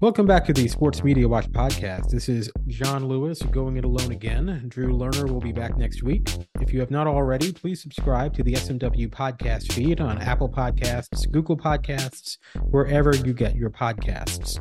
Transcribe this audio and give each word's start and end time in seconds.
Welcome 0.00 0.24
back 0.24 0.46
to 0.46 0.54
the 0.54 0.66
Sports 0.66 1.04
Media 1.04 1.28
Watch 1.28 1.52
podcast. 1.52 2.08
This 2.08 2.30
is 2.30 2.50
Jon 2.68 3.06
Lewis 3.06 3.42
going 3.42 3.76
it 3.76 3.84
alone 3.84 4.12
again. 4.12 4.64
Drew 4.66 4.96
Lerner 4.96 5.30
will 5.30 5.42
be 5.42 5.52
back 5.52 5.76
next 5.76 6.02
week. 6.02 6.26
If 6.58 6.72
you 6.72 6.80
have 6.80 6.90
not 6.90 7.06
already, 7.06 7.52
please 7.52 7.82
subscribe 7.82 8.32
to 8.36 8.42
the 8.42 8.54
SMW 8.54 9.10
podcast 9.10 9.70
feed 9.74 10.00
on 10.00 10.16
Apple 10.16 10.48
Podcasts, 10.48 11.30
Google 11.30 11.54
Podcasts, 11.54 12.38
wherever 12.70 13.14
you 13.14 13.34
get 13.34 13.56
your 13.56 13.68
podcasts. 13.68 14.58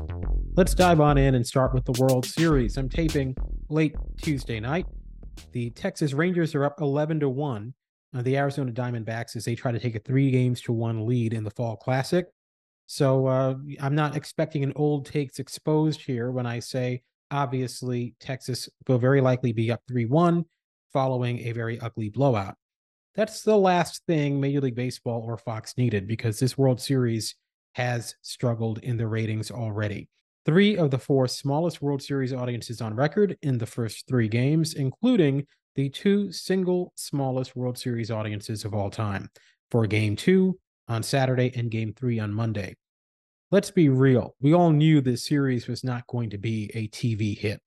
Let's 0.57 0.73
dive 0.73 0.99
on 0.99 1.17
in 1.17 1.35
and 1.35 1.47
start 1.47 1.73
with 1.73 1.85
the 1.85 1.97
World 2.01 2.25
Series. 2.25 2.75
I'm 2.75 2.89
taping 2.89 3.33
late 3.69 3.95
Tuesday 4.21 4.59
night. 4.59 4.87
The 5.53 5.69
Texas 5.69 6.11
Rangers 6.11 6.53
are 6.53 6.65
up 6.65 6.81
11 6.81 7.21
to 7.21 7.29
1 7.29 7.73
on 8.13 8.23
the 8.25 8.35
Arizona 8.35 8.73
Diamondbacks 8.73 9.37
as 9.37 9.45
they 9.45 9.55
try 9.55 9.71
to 9.71 9.79
take 9.79 9.95
a 9.95 9.99
three 9.99 10.31
games 10.31 10.59
to 10.63 10.73
one 10.73 11.07
lead 11.07 11.33
in 11.33 11.45
the 11.45 11.51
Fall 11.51 11.77
Classic. 11.77 12.27
So 12.91 13.27
uh, 13.27 13.53
I'm 13.79 13.93
not 13.93 14.15
expecting 14.15 14.63
an 14.63 14.73
old 14.75 15.05
takes 15.05 15.37
exposed 15.37 16.01
here 16.01 16.31
when 16.31 16.47
I 16.47 16.57
say 16.57 17.03
obviously 17.29 18.15
Texas 18.19 18.67
will 18.87 18.97
very 18.97 19.21
likely 19.21 19.51
be 19.53 19.71
up 19.71 19.83
3 19.87 20.05
1 20.05 20.43
following 20.91 21.37
a 21.41 21.51
very 21.51 21.79
ugly 21.81 22.09
blowout. 22.09 22.55
That's 23.13 23.43
the 23.43 23.55
last 23.55 24.01
thing 24.07 24.41
Major 24.41 24.61
League 24.61 24.73
Baseball 24.73 25.21
or 25.23 25.37
Fox 25.37 25.77
needed 25.77 26.07
because 26.07 26.39
this 26.39 26.57
World 26.57 26.81
Series 26.81 27.35
has 27.73 28.15
struggled 28.23 28.79
in 28.79 28.97
the 28.97 29.05
ratings 29.05 29.51
already. 29.51 30.09
Three 30.47 30.75
of 30.75 30.89
the 30.89 30.97
four 30.97 31.27
smallest 31.27 31.83
World 31.83 32.01
Series 32.01 32.33
audiences 32.33 32.81
on 32.81 32.95
record 32.95 33.37
in 33.43 33.59
the 33.59 33.67
first 33.67 34.07
three 34.07 34.27
games, 34.27 34.73
including 34.73 35.45
the 35.75 35.89
two 35.89 36.31
single 36.31 36.91
smallest 36.95 37.55
World 37.55 37.77
Series 37.77 38.09
audiences 38.09 38.65
of 38.65 38.73
all 38.73 38.89
time 38.89 39.29
for 39.69 39.85
game 39.85 40.15
two 40.15 40.57
on 40.89 41.03
Saturday 41.03 41.51
and 41.55 41.71
game 41.71 41.93
three 41.93 42.19
on 42.19 42.33
Monday. 42.33 42.75
Let's 43.51 43.71
be 43.71 43.89
real. 43.89 44.35
We 44.41 44.53
all 44.53 44.71
knew 44.71 45.01
this 45.01 45.25
series 45.25 45.67
was 45.67 45.83
not 45.83 46.05
going 46.07 46.31
to 46.31 46.37
be 46.37 46.69
a 46.73 46.87
TV 46.89 47.37
hit. 47.37 47.61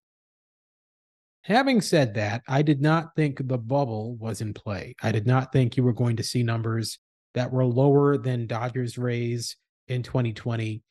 Having 1.43 1.81
said 1.81 2.15
that, 2.15 2.43
I 2.47 2.63
did 2.63 2.81
not 2.81 3.17
think 3.17 3.49
the 3.49 3.59
bubble 3.59 4.15
was 4.17 4.41
in 4.41 4.55
play. 4.55 4.95
I 5.03 5.11
did 5.11 5.27
not 5.27 5.53
think 5.53 5.77
you 5.77 5.83
were 5.83 5.93
going 5.93 6.17
to 6.17 6.23
see 6.23 6.43
numbers 6.43 6.99
that 7.35 7.51
were 7.51 7.65
lower 7.65 8.17
than 8.17 8.47
Dodgers 8.47 8.97
Rays 8.97 9.57
in 9.89 10.03
2020. 10.03 10.83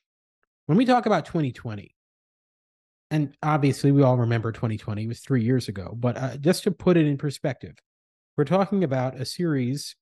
When 0.66 0.78
we 0.78 0.86
talk 0.86 1.06
about 1.06 1.26
2020, 1.26 1.96
and 3.12 3.34
obviously 3.44 3.92
we 3.92 4.04
all 4.04 4.18
remember 4.18 4.52
2020 4.52 5.08
was 5.08 5.20
three 5.20 5.44
years 5.44 5.70
ago, 5.70 5.96
but 5.98 6.18
uh, 6.18 6.38
just 6.38 6.64
to 6.64 6.72
put 6.72 6.98
it 6.98 7.06
in 7.06 7.18
perspective, 7.18 7.76
we're 8.38 8.44
talking 8.44 8.84
about 8.84 9.20
a 9.20 9.26
series 9.26 9.96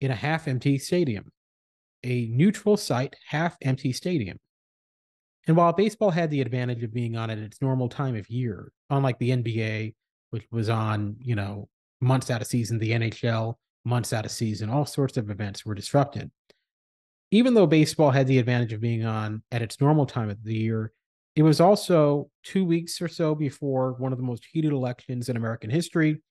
in 0.00 0.10
a 0.10 0.14
half 0.14 0.48
empty 0.48 0.78
stadium 0.78 1.30
a 2.04 2.26
neutral 2.26 2.76
site, 2.76 3.16
half 3.26 3.56
empty 3.62 3.92
stadium. 3.92 4.38
And 5.46 5.56
while 5.56 5.72
baseball 5.72 6.10
had 6.10 6.30
the 6.30 6.40
advantage 6.40 6.82
of 6.82 6.94
being 6.94 7.16
on 7.16 7.30
at 7.30 7.38
its 7.38 7.60
normal 7.60 7.88
time 7.88 8.16
of 8.16 8.30
year, 8.30 8.72
unlike 8.90 9.18
the 9.18 9.30
NBA, 9.30 9.94
which 10.30 10.46
was 10.50 10.68
on, 10.68 11.16
you 11.20 11.34
know, 11.34 11.68
months 12.00 12.30
out 12.30 12.40
of 12.40 12.46
season, 12.46 12.78
the 12.78 12.92
NHL, 12.92 13.54
months 13.84 14.12
out 14.12 14.24
of 14.24 14.30
season, 14.30 14.70
all 14.70 14.86
sorts 14.86 15.16
of 15.16 15.30
events 15.30 15.64
were 15.64 15.74
disrupted. 15.74 16.30
Even 17.30 17.54
though 17.54 17.66
baseball 17.66 18.10
had 18.10 18.26
the 18.26 18.38
advantage 18.38 18.72
of 18.72 18.80
being 18.80 19.04
on 19.04 19.42
at 19.50 19.62
its 19.62 19.80
normal 19.80 20.06
time 20.06 20.30
of 20.30 20.42
the 20.44 20.54
year, 20.54 20.92
it 21.36 21.42
was 21.42 21.60
also 21.60 22.30
two 22.44 22.64
weeks 22.64 23.02
or 23.02 23.08
so 23.08 23.34
before 23.34 23.94
one 23.94 24.12
of 24.12 24.18
the 24.18 24.24
most 24.24 24.46
heated 24.50 24.72
elections 24.72 25.28
in 25.28 25.36
American 25.36 25.68
history. 25.68 26.22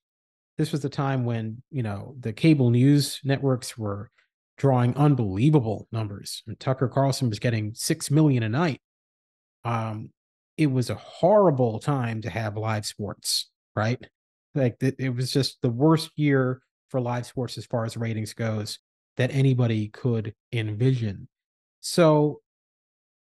This 0.56 0.72
was 0.72 0.80
the 0.80 0.88
time 0.88 1.24
when, 1.24 1.62
you 1.70 1.82
know, 1.82 2.16
the 2.20 2.32
cable 2.32 2.70
news 2.70 3.20
networks 3.22 3.76
were 3.76 4.10
drawing 4.56 4.96
unbelievable 4.96 5.88
numbers. 5.90 6.42
Tucker 6.58 6.88
Carlson 6.88 7.28
was 7.28 7.38
getting 7.38 7.72
six 7.74 8.10
million 8.10 8.42
a 8.42 8.48
night. 8.48 8.80
Um, 9.64 10.10
it 10.56 10.66
was 10.68 10.90
a 10.90 10.94
horrible 10.94 11.80
time 11.80 12.22
to 12.22 12.30
have 12.30 12.56
live 12.56 12.86
sports, 12.86 13.50
right? 13.74 14.04
Like 14.54 14.76
it, 14.80 14.96
it 14.98 15.14
was 15.14 15.32
just 15.32 15.58
the 15.62 15.70
worst 15.70 16.10
year 16.16 16.60
for 16.88 17.00
live 17.00 17.26
sports 17.26 17.58
as 17.58 17.66
far 17.66 17.84
as 17.84 17.96
ratings 17.96 18.34
goes 18.34 18.78
that 19.16 19.32
anybody 19.32 19.88
could 19.88 20.34
envision. 20.52 21.28
So 21.80 22.40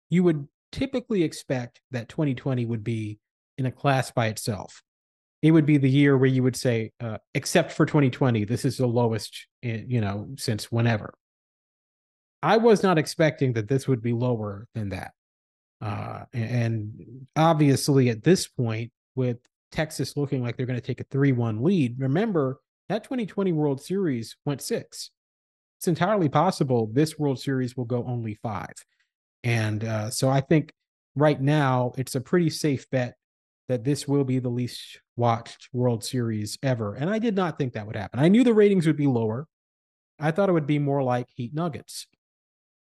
you 0.09 0.23
would 0.23 0.47
typically 0.71 1.23
expect 1.23 1.81
that 1.91 2.09
2020 2.09 2.65
would 2.65 2.83
be 2.83 3.19
in 3.57 3.65
a 3.65 3.71
class 3.71 4.11
by 4.11 4.27
itself. 4.27 4.83
It 5.45 5.51
would 5.51 5.67
be 5.67 5.77
the 5.77 5.87
year 5.87 6.17
where 6.17 6.25
you 6.27 6.41
would 6.41 6.55
say, 6.55 6.91
uh, 6.99 7.19
except 7.35 7.71
for 7.71 7.85
2020, 7.85 8.45
this 8.45 8.65
is 8.65 8.77
the 8.77 8.87
lowest, 8.87 9.45
in, 9.61 9.85
you 9.87 10.01
know, 10.01 10.29
since 10.39 10.71
whenever. 10.71 11.13
I 12.41 12.57
was 12.57 12.81
not 12.81 12.97
expecting 12.97 13.53
that 13.53 13.67
this 13.67 13.87
would 13.87 14.01
be 14.01 14.11
lower 14.11 14.65
than 14.73 14.89
that. 14.89 15.11
Uh, 15.79 16.23
and 16.33 17.27
obviously, 17.35 18.09
at 18.09 18.23
this 18.23 18.47
point, 18.47 18.91
with 19.13 19.37
Texas 19.71 20.17
looking 20.17 20.41
like 20.41 20.57
they're 20.57 20.65
going 20.65 20.81
to 20.81 20.85
take 20.85 20.99
a 20.99 21.05
3 21.11 21.31
1 21.31 21.61
lead, 21.61 21.99
remember 21.99 22.59
that 22.89 23.03
2020 23.03 23.53
World 23.53 23.79
Series 23.79 24.37
went 24.45 24.63
six. 24.63 25.11
It's 25.77 25.87
entirely 25.87 26.27
possible 26.27 26.89
this 26.91 27.19
World 27.19 27.39
Series 27.39 27.77
will 27.77 27.85
go 27.85 28.03
only 28.07 28.33
five. 28.41 28.73
And 29.43 29.83
uh, 29.83 30.09
so 30.09 30.27
I 30.27 30.41
think 30.41 30.73
right 31.15 31.39
now 31.39 31.91
it's 31.99 32.15
a 32.15 32.21
pretty 32.21 32.49
safe 32.49 32.89
bet 32.89 33.13
that 33.67 33.83
this 33.83 34.07
will 34.07 34.23
be 34.23 34.39
the 34.39 34.49
least 34.49 34.99
watched 35.15 35.69
World 35.73 36.03
Series 36.03 36.57
ever. 36.61 36.93
And 36.93 37.09
I 37.09 37.19
did 37.19 37.35
not 37.35 37.57
think 37.57 37.73
that 37.73 37.87
would 37.87 37.95
happen. 37.95 38.19
I 38.19 38.27
knew 38.27 38.43
the 38.43 38.53
ratings 38.53 38.85
would 38.85 38.97
be 38.97 39.07
lower. 39.07 39.47
I 40.19 40.31
thought 40.31 40.49
it 40.49 40.53
would 40.53 40.67
be 40.67 40.79
more 40.79 41.03
like 41.03 41.27
Heat 41.33 41.53
Nuggets. 41.53 42.07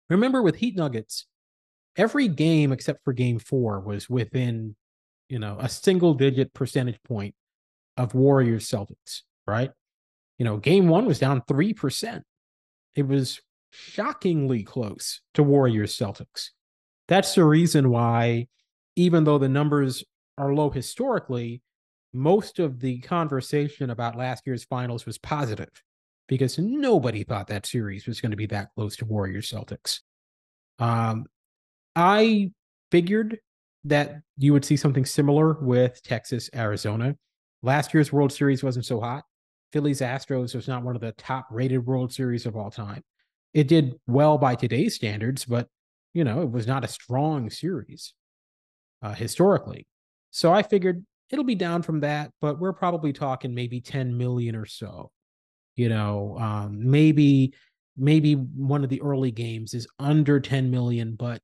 Remember 0.10 0.42
with 0.42 0.58
Heat 0.58 0.76
Nuggets, 0.76 1.26
every 1.96 2.28
game 2.28 2.72
except 2.72 3.04
for 3.04 3.14
game 3.14 3.40
four 3.40 3.80
was 3.80 4.10
within, 4.10 4.76
you 5.30 5.40
know, 5.40 5.58
a 5.60 5.70
single 5.70 6.14
digit 6.14 6.54
percentage 6.54 7.02
point 7.04 7.34
of 7.98 8.14
Warriors 8.14 8.68
Celtics, 8.70 9.22
right? 9.48 9.72
You 10.38 10.46
know, 10.46 10.58
game 10.58 10.88
one 10.88 11.06
was 11.06 11.20
down 11.20 11.42
3%. 11.42 12.22
It 12.96 13.08
was 13.08 13.42
shockingly 13.72 14.64
close 14.64 15.22
to 15.34 15.44
Warriors 15.44 15.98
Celtics. 15.98 16.50
That's 17.08 17.36
the 17.36 17.46
reason 17.46 17.90
why, 17.90 18.48
even 18.96 19.24
though 19.24 19.38
the 19.38 19.50
numbers 19.50 20.04
are 20.38 20.54
low 20.54 20.70
historically, 20.70 21.62
most 22.14 22.60
of 22.60 22.80
the 22.80 23.00
conversation 23.00 23.90
about 23.90 24.16
last 24.16 24.44
year's 24.46 24.64
finals 24.64 25.06
was 25.06 25.18
positive 25.18 25.70
because 26.28 26.58
nobody 26.58 27.24
thought 27.24 27.48
that 27.48 27.66
series 27.66 28.08
was 28.08 28.22
going 28.22 28.32
to 28.32 28.38
be 28.38 28.46
that 28.48 28.70
close 28.76 28.96
to 28.98 29.06
Warriors 29.06 29.52
Celtics. 29.52 30.00
Um, 30.80 31.26
I 31.96 32.52
figured 32.92 33.40
that 33.84 34.22
you 34.38 34.52
would 34.54 34.66
see 34.66 34.78
something 34.78 35.06
similar 35.06 35.54
with 35.62 36.02
Texas 36.04 36.50
Arizona. 36.56 37.16
Last 37.62 37.94
year's 37.94 38.12
World 38.12 38.32
Series 38.32 38.64
wasn't 38.64 38.86
so 38.86 39.00
hot. 39.00 39.24
Phillies 39.72 40.02
Astros 40.02 40.56
was 40.56 40.68
not 40.68 40.84
one 40.84 40.96
of 40.96 41.02
the 41.02 41.12
top 41.14 41.48
rated 41.52 41.86
World 41.86 42.14
Series 42.14 42.46
of 42.46 42.56
all 42.56 42.72
time. 42.72 43.04
It 43.54 43.68
did 43.68 43.96
well 44.08 44.38
by 44.38 44.56
today's 44.56 44.96
standards, 44.96 45.46
but 45.46 45.68
you 46.14 46.24
know, 46.24 46.42
it 46.42 46.52
was 46.52 46.66
not 46.66 46.84
a 46.84 46.88
strong 46.88 47.50
series 47.50 48.14
uh, 49.02 49.14
historically. 49.14 49.86
So 50.36 50.52
I 50.52 50.64
figured 50.64 51.06
it'll 51.30 51.46
be 51.46 51.56
down 51.56 51.82
from 51.82 52.02
that, 52.02 52.30
but 52.42 52.60
we're 52.60 52.74
probably 52.74 53.14
talking 53.14 53.56
maybe 53.56 53.80
10 53.80 54.18
million 54.18 54.54
or 54.54 54.66
so. 54.66 55.10
You 55.78 55.88
know, 55.88 56.38
um, 56.38 56.92
maybe 56.92 57.54
maybe 57.96 58.34
one 58.34 58.84
of 58.84 58.90
the 58.90 59.02
early 59.02 59.32
games 59.32 59.74
is 59.74 59.88
under 59.98 60.42
10 60.42 60.70
million, 60.70 61.16
but 61.16 61.42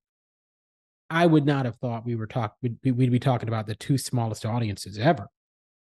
I 1.10 1.26
would 1.26 1.46
not 1.46 1.64
have 1.64 1.78
thought 1.78 2.06
we 2.06 2.16
were 2.16 2.28
talk 2.28 2.58
we'd, 2.62 2.80
we'd 2.84 3.14
be 3.14 3.18
talking 3.18 3.48
about 3.48 3.66
the 3.66 3.76
two 3.76 3.98
smallest 3.98 4.46
audiences 4.46 4.98
ever. 4.98 5.28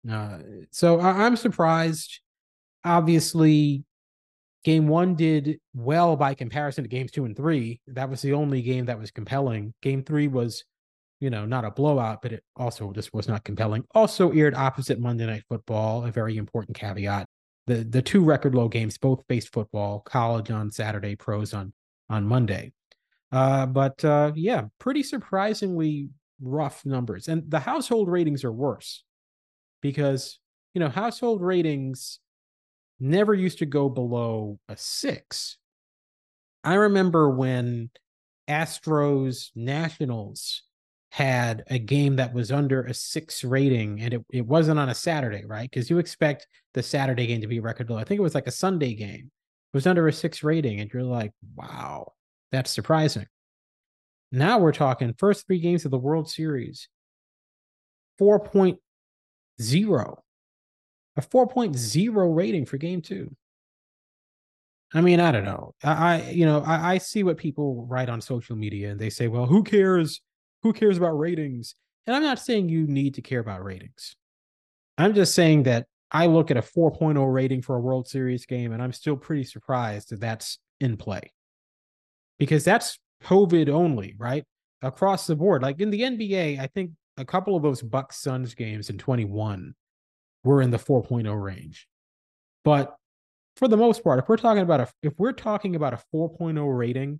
Uh, 0.09 0.39
so 0.71 0.99
I, 0.99 1.25
I'm 1.25 1.37
surprised. 1.37 2.19
Obviously, 2.83 3.85
game 4.65 4.89
one 4.89 5.15
did 5.15 5.61
well 5.73 6.17
by 6.17 6.33
comparison 6.33 6.83
to 6.83 6.89
games 6.89 7.11
two 7.11 7.23
and 7.23 7.37
three. 7.37 7.79
That 7.87 8.09
was 8.09 8.21
the 8.21 8.33
only 8.33 8.61
game 8.61 8.87
that 8.87 8.99
was 8.99 9.09
compelling. 9.09 9.73
Game 9.81 10.03
three 10.03 10.27
was, 10.27 10.65
you 11.19 11.29
know, 11.29 11.45
not 11.45 11.65
a 11.65 11.71
blowout, 11.71 12.21
but 12.21 12.31
it 12.31 12.43
also 12.55 12.91
just 12.91 13.13
was 13.13 13.27
not 13.27 13.43
compelling. 13.43 13.83
Also 13.93 14.31
aired 14.31 14.55
opposite 14.55 14.99
Monday 14.99 15.25
Night 15.25 15.43
Football, 15.49 16.05
a 16.05 16.11
very 16.11 16.37
important 16.37 16.77
caveat. 16.77 17.27
The 17.67 17.83
the 17.83 18.01
two 18.01 18.23
record 18.23 18.55
low 18.55 18.67
games 18.67 18.97
both 18.97 19.23
faced 19.27 19.53
football, 19.53 19.99
college 19.99 20.49
on 20.49 20.71
Saturday, 20.71 21.15
pros 21.15 21.53
on 21.53 21.73
on 22.09 22.25
Monday. 22.25 22.73
Uh, 23.31 23.65
but 23.65 24.03
uh, 24.03 24.31
yeah, 24.35 24.63
pretty 24.79 25.03
surprisingly 25.03 26.09
rough 26.41 26.85
numbers. 26.85 27.27
And 27.27 27.49
the 27.49 27.59
household 27.59 28.09
ratings 28.09 28.43
are 28.43 28.51
worse 28.51 29.03
because, 29.81 30.39
you 30.73 30.79
know, 30.79 30.89
household 30.89 31.41
ratings 31.41 32.19
never 32.99 33.33
used 33.33 33.59
to 33.59 33.65
go 33.65 33.89
below 33.89 34.59
a 34.67 34.75
six. 34.77 35.57
I 36.63 36.75
remember 36.75 37.29
when 37.29 37.89
Astros 38.49 39.51
Nationals 39.55 40.63
had 41.11 41.63
a 41.67 41.79
game 41.79 42.15
that 42.17 42.33
was 42.33 42.51
under 42.51 42.83
a 42.83 42.93
six 42.93 43.43
rating 43.43 43.99
and 44.01 44.13
it, 44.13 44.25
it 44.31 44.45
wasn't 44.45 44.79
on 44.79 44.89
a 44.89 44.95
Saturday, 44.95 45.43
right? 45.45 45.69
Because 45.69 45.89
you 45.89 45.97
expect 45.97 46.47
the 46.73 46.83
Saturday 46.83 47.27
game 47.27 47.41
to 47.41 47.47
be 47.47 47.59
record 47.59 47.89
low. 47.89 47.97
I 47.97 48.03
think 48.03 48.19
it 48.19 48.23
was 48.23 48.35
like 48.35 48.47
a 48.47 48.51
Sunday 48.51 48.93
game. 48.93 49.31
It 49.73 49.77
was 49.77 49.87
under 49.87 50.07
a 50.07 50.13
six 50.13 50.43
rating, 50.43 50.79
and 50.79 50.91
you're 50.91 51.03
like, 51.03 51.31
wow, 51.55 52.13
that's 52.51 52.71
surprising. 52.71 53.27
Now 54.31 54.59
we're 54.59 54.71
talking 54.71 55.13
first 55.17 55.45
three 55.47 55.59
games 55.59 55.85
of 55.85 55.91
the 55.91 55.97
World 55.97 56.29
Series, 56.29 56.87
4.0 58.19 58.77
a 59.59 61.21
4.0 61.21 62.35
rating 62.35 62.65
for 62.65 62.77
game 62.77 63.01
two. 63.01 63.35
I 64.93 65.01
mean, 65.01 65.19
I 65.19 65.31
don't 65.31 65.45
know. 65.45 65.75
I, 65.83 66.31
you 66.31 66.45
know, 66.45 66.63
I, 66.65 66.93
I 66.93 66.97
see 66.97 67.23
what 67.23 67.37
people 67.37 67.85
write 67.87 68.09
on 68.09 68.21
social 68.21 68.55
media 68.55 68.89
and 68.89 68.99
they 68.99 69.11
say, 69.11 69.27
well, 69.27 69.45
who 69.45 69.63
cares? 69.63 70.21
Who 70.63 70.73
cares 70.73 70.97
about 70.97 71.17
ratings? 71.17 71.75
And 72.05 72.15
I'm 72.15 72.23
not 72.23 72.39
saying 72.39 72.69
you 72.69 72.87
need 72.87 73.15
to 73.15 73.21
care 73.21 73.39
about 73.39 73.63
ratings. 73.63 74.15
I'm 74.97 75.13
just 75.13 75.33
saying 75.33 75.63
that 75.63 75.85
I 76.11 76.25
look 76.25 76.51
at 76.51 76.57
a 76.57 76.61
4.0 76.61 77.33
rating 77.33 77.61
for 77.61 77.75
a 77.75 77.79
World 77.79 78.07
Series 78.07 78.45
game 78.45 78.71
and 78.71 78.81
I'm 78.81 78.93
still 78.93 79.15
pretty 79.15 79.43
surprised 79.43 80.09
that 80.09 80.19
that's 80.19 80.57
in 80.79 80.97
play 80.97 81.31
because 82.39 82.63
that's 82.63 82.97
COVID 83.23 83.69
only, 83.69 84.15
right? 84.17 84.43
Across 84.81 85.27
the 85.27 85.35
board. 85.35 85.61
Like 85.61 85.79
in 85.79 85.91
the 85.91 86.01
NBA, 86.01 86.59
I 86.59 86.67
think 86.67 86.91
a 87.17 87.25
couple 87.25 87.55
of 87.55 87.63
those 87.63 87.81
Bucks 87.81 88.17
Suns 88.17 88.55
games 88.55 88.89
in 88.89 88.97
21 88.97 89.75
we're 90.43 90.61
in 90.61 90.71
the 90.71 90.77
4.0 90.77 91.41
range. 91.41 91.87
But 92.63 92.95
for 93.55 93.67
the 93.67 93.77
most 93.77 94.03
part, 94.03 94.19
if 94.19 94.29
we're 94.29 94.37
talking 94.37 94.63
about 94.63 94.79
a 94.79 94.87
if 95.03 95.13
we're 95.17 95.33
talking 95.33 95.75
about 95.75 95.93
a 95.93 95.99
4.0 96.13 96.77
rating 96.77 97.19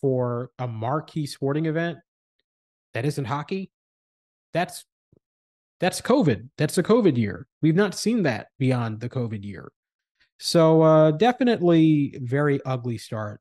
for 0.00 0.50
a 0.58 0.66
marquee 0.66 1.26
sporting 1.26 1.66
event 1.66 1.98
that 2.94 3.04
isn't 3.04 3.24
hockey, 3.24 3.70
that's 4.52 4.84
that's 5.80 6.00
COVID. 6.00 6.48
That's 6.58 6.78
a 6.78 6.82
COVID 6.82 7.16
year. 7.16 7.46
We've 7.62 7.76
not 7.76 7.94
seen 7.94 8.22
that 8.24 8.48
beyond 8.58 9.00
the 9.00 9.08
COVID 9.08 9.44
year. 9.44 9.70
So 10.38 10.82
uh 10.82 11.10
definitely 11.12 12.18
very 12.20 12.60
ugly 12.64 12.98
start 12.98 13.40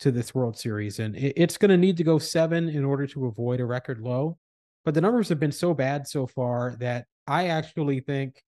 to 0.00 0.10
this 0.10 0.34
World 0.34 0.58
Series. 0.58 0.98
And 0.98 1.16
it, 1.16 1.34
it's 1.36 1.56
going 1.56 1.70
to 1.70 1.76
need 1.76 1.96
to 1.96 2.04
go 2.04 2.18
seven 2.18 2.68
in 2.68 2.84
order 2.84 3.06
to 3.06 3.26
avoid 3.26 3.60
a 3.60 3.64
record 3.64 4.00
low. 4.00 4.38
But 4.84 4.94
the 4.94 5.00
numbers 5.00 5.28
have 5.30 5.40
been 5.40 5.52
so 5.52 5.72
bad 5.72 6.06
so 6.06 6.26
far 6.26 6.76
that 6.80 7.06
I 7.26 7.48
actually 7.48 8.00
think, 8.00 8.42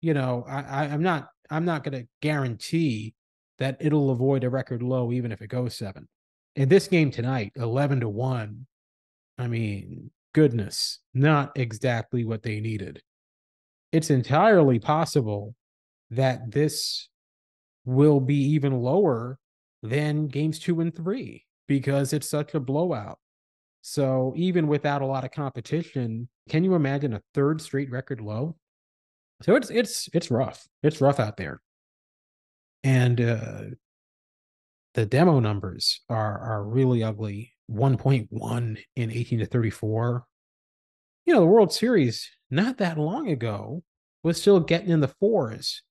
you 0.00 0.14
know, 0.14 0.44
I, 0.48 0.62
I 0.62 0.84
am 0.86 1.02
not 1.02 1.28
I'm 1.50 1.64
not 1.64 1.84
going 1.84 2.00
to 2.00 2.08
guarantee 2.22 3.14
that 3.58 3.76
it'll 3.80 4.10
avoid 4.10 4.44
a 4.44 4.50
record 4.50 4.82
low 4.82 5.12
even 5.12 5.32
if 5.32 5.42
it 5.42 5.48
goes 5.48 5.76
seven. 5.76 6.08
In 6.54 6.68
this 6.68 6.88
game 6.88 7.10
tonight, 7.10 7.52
eleven 7.56 8.00
to 8.00 8.08
one. 8.08 8.66
I 9.38 9.48
mean, 9.48 10.10
goodness, 10.34 11.00
not 11.14 11.52
exactly 11.56 12.24
what 12.24 12.42
they 12.42 12.60
needed. 12.60 13.02
It's 13.92 14.10
entirely 14.10 14.78
possible 14.78 15.54
that 16.10 16.50
this 16.50 17.08
will 17.84 18.20
be 18.20 18.36
even 18.52 18.80
lower 18.80 19.38
than 19.82 20.26
games 20.28 20.58
two 20.58 20.80
and 20.80 20.94
three 20.94 21.44
because 21.68 22.12
it's 22.12 22.28
such 22.28 22.54
a 22.54 22.60
blowout. 22.60 23.18
So 23.82 24.32
even 24.36 24.66
without 24.66 25.02
a 25.02 25.06
lot 25.06 25.24
of 25.24 25.30
competition, 25.30 26.28
can 26.48 26.64
you 26.64 26.74
imagine 26.74 27.12
a 27.12 27.22
third 27.34 27.60
straight 27.60 27.90
record 27.90 28.20
low? 28.20 28.56
So 29.42 29.54
it's 29.54 29.70
it's 29.70 30.08
it's 30.12 30.30
rough. 30.30 30.66
It's 30.82 31.00
rough 31.00 31.20
out 31.20 31.36
there. 31.36 31.60
And 32.82 33.20
uh 33.20 33.62
the 34.94 35.06
demo 35.06 35.40
numbers 35.40 36.00
are 36.08 36.38
are 36.38 36.64
really 36.64 37.02
ugly. 37.02 37.52
1.1 37.70 38.78
in 38.96 39.10
18 39.10 39.38
to 39.40 39.46
34. 39.46 40.24
You 41.24 41.34
know, 41.34 41.40
the 41.40 41.46
World 41.46 41.72
Series 41.72 42.30
not 42.50 42.78
that 42.78 42.98
long 42.98 43.28
ago 43.28 43.82
was 44.22 44.40
still 44.40 44.60
getting 44.60 44.90
in 44.90 45.00
the 45.00 45.08
fours 45.08 45.82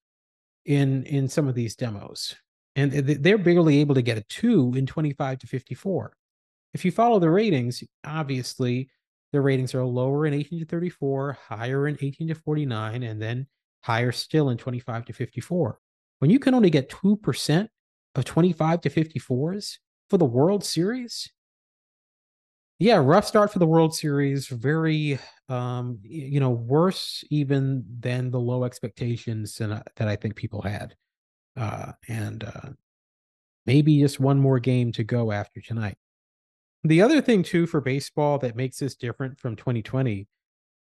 in 0.66 1.04
in 1.04 1.27
some 1.27 1.48
of 1.48 1.56
these 1.56 1.75
demos. 1.75 2.36
And 2.75 2.92
they're 2.92 3.38
barely 3.38 3.80
able 3.80 3.95
to 3.95 4.01
get 4.01 4.18
a 4.18 4.25
2 4.27 4.74
in 4.75 4.86
25 4.86 5.39
to 5.39 5.48
54. 5.48 6.13
If 6.74 6.83
you 6.83 6.92
follow 6.92 7.19
the 7.19 7.30
ratings, 7.30 7.83
obviously 8.04 8.89
the 9.31 9.39
ratings 9.39 9.74
are 9.74 9.86
lower 9.86 10.25
in 10.25 10.33
18 10.33 10.60
to 10.60 10.66
34, 10.66 11.38
higher 11.48 11.88
in 11.88 11.98
18 12.01 12.28
to 12.30 12.36
49, 12.36 13.04
and 13.04 13.21
then 13.21 13.48
higher 13.81 14.12
still 14.12 14.50
in 14.50 14.57
25 14.57 15.06
to 15.06 15.13
54. 15.13 15.80
When 16.19 16.31
you 16.31 16.39
can 16.39 16.54
only 16.54 16.69
get 16.69 16.89
2% 16.89 17.68
of 18.16 18.25
25 18.25 18.81
to 18.81 18.89
54s 18.89 19.78
for 20.10 20.18
the 20.18 20.25
World 20.25 20.66
Series, 20.66 21.31
yeah, 22.80 22.98
rough 22.98 23.25
start 23.25 23.54
for 23.54 23.60
the 23.60 23.68
World 23.68 23.95
Series. 23.95 24.48
Very, 24.48 25.18
um, 25.48 26.00
you 26.04 26.39
know, 26.39 26.50
worse 26.50 27.24
even 27.30 27.86
than 28.00 28.31
the 28.31 28.39
low 28.39 28.66
expectations 28.66 29.56
that 29.57 29.72
I, 29.72 29.81
that 29.95 30.07
I 30.07 30.16
think 30.16 30.36
people 30.36 30.62
had. 30.62 30.95
Uh, 31.56 31.94
and 32.10 32.44
uh, 32.44 32.69
maybe 33.66 34.00
just 34.00 34.19
one 34.19 34.39
more 34.39 34.60
game 34.60 34.92
to 34.94 35.04
go 35.04 35.31
after 35.31 35.62
tonight. 35.62 35.95
The 36.83 37.01
other 37.01 37.22
thing 37.22 37.44
too 37.44 37.66
for 37.66 37.81
baseball 37.81 38.38
that 38.39 38.57
makes 38.57 38.78
this 38.78 38.95
different 38.95 39.39
from 39.39 39.56
2020 39.56 40.28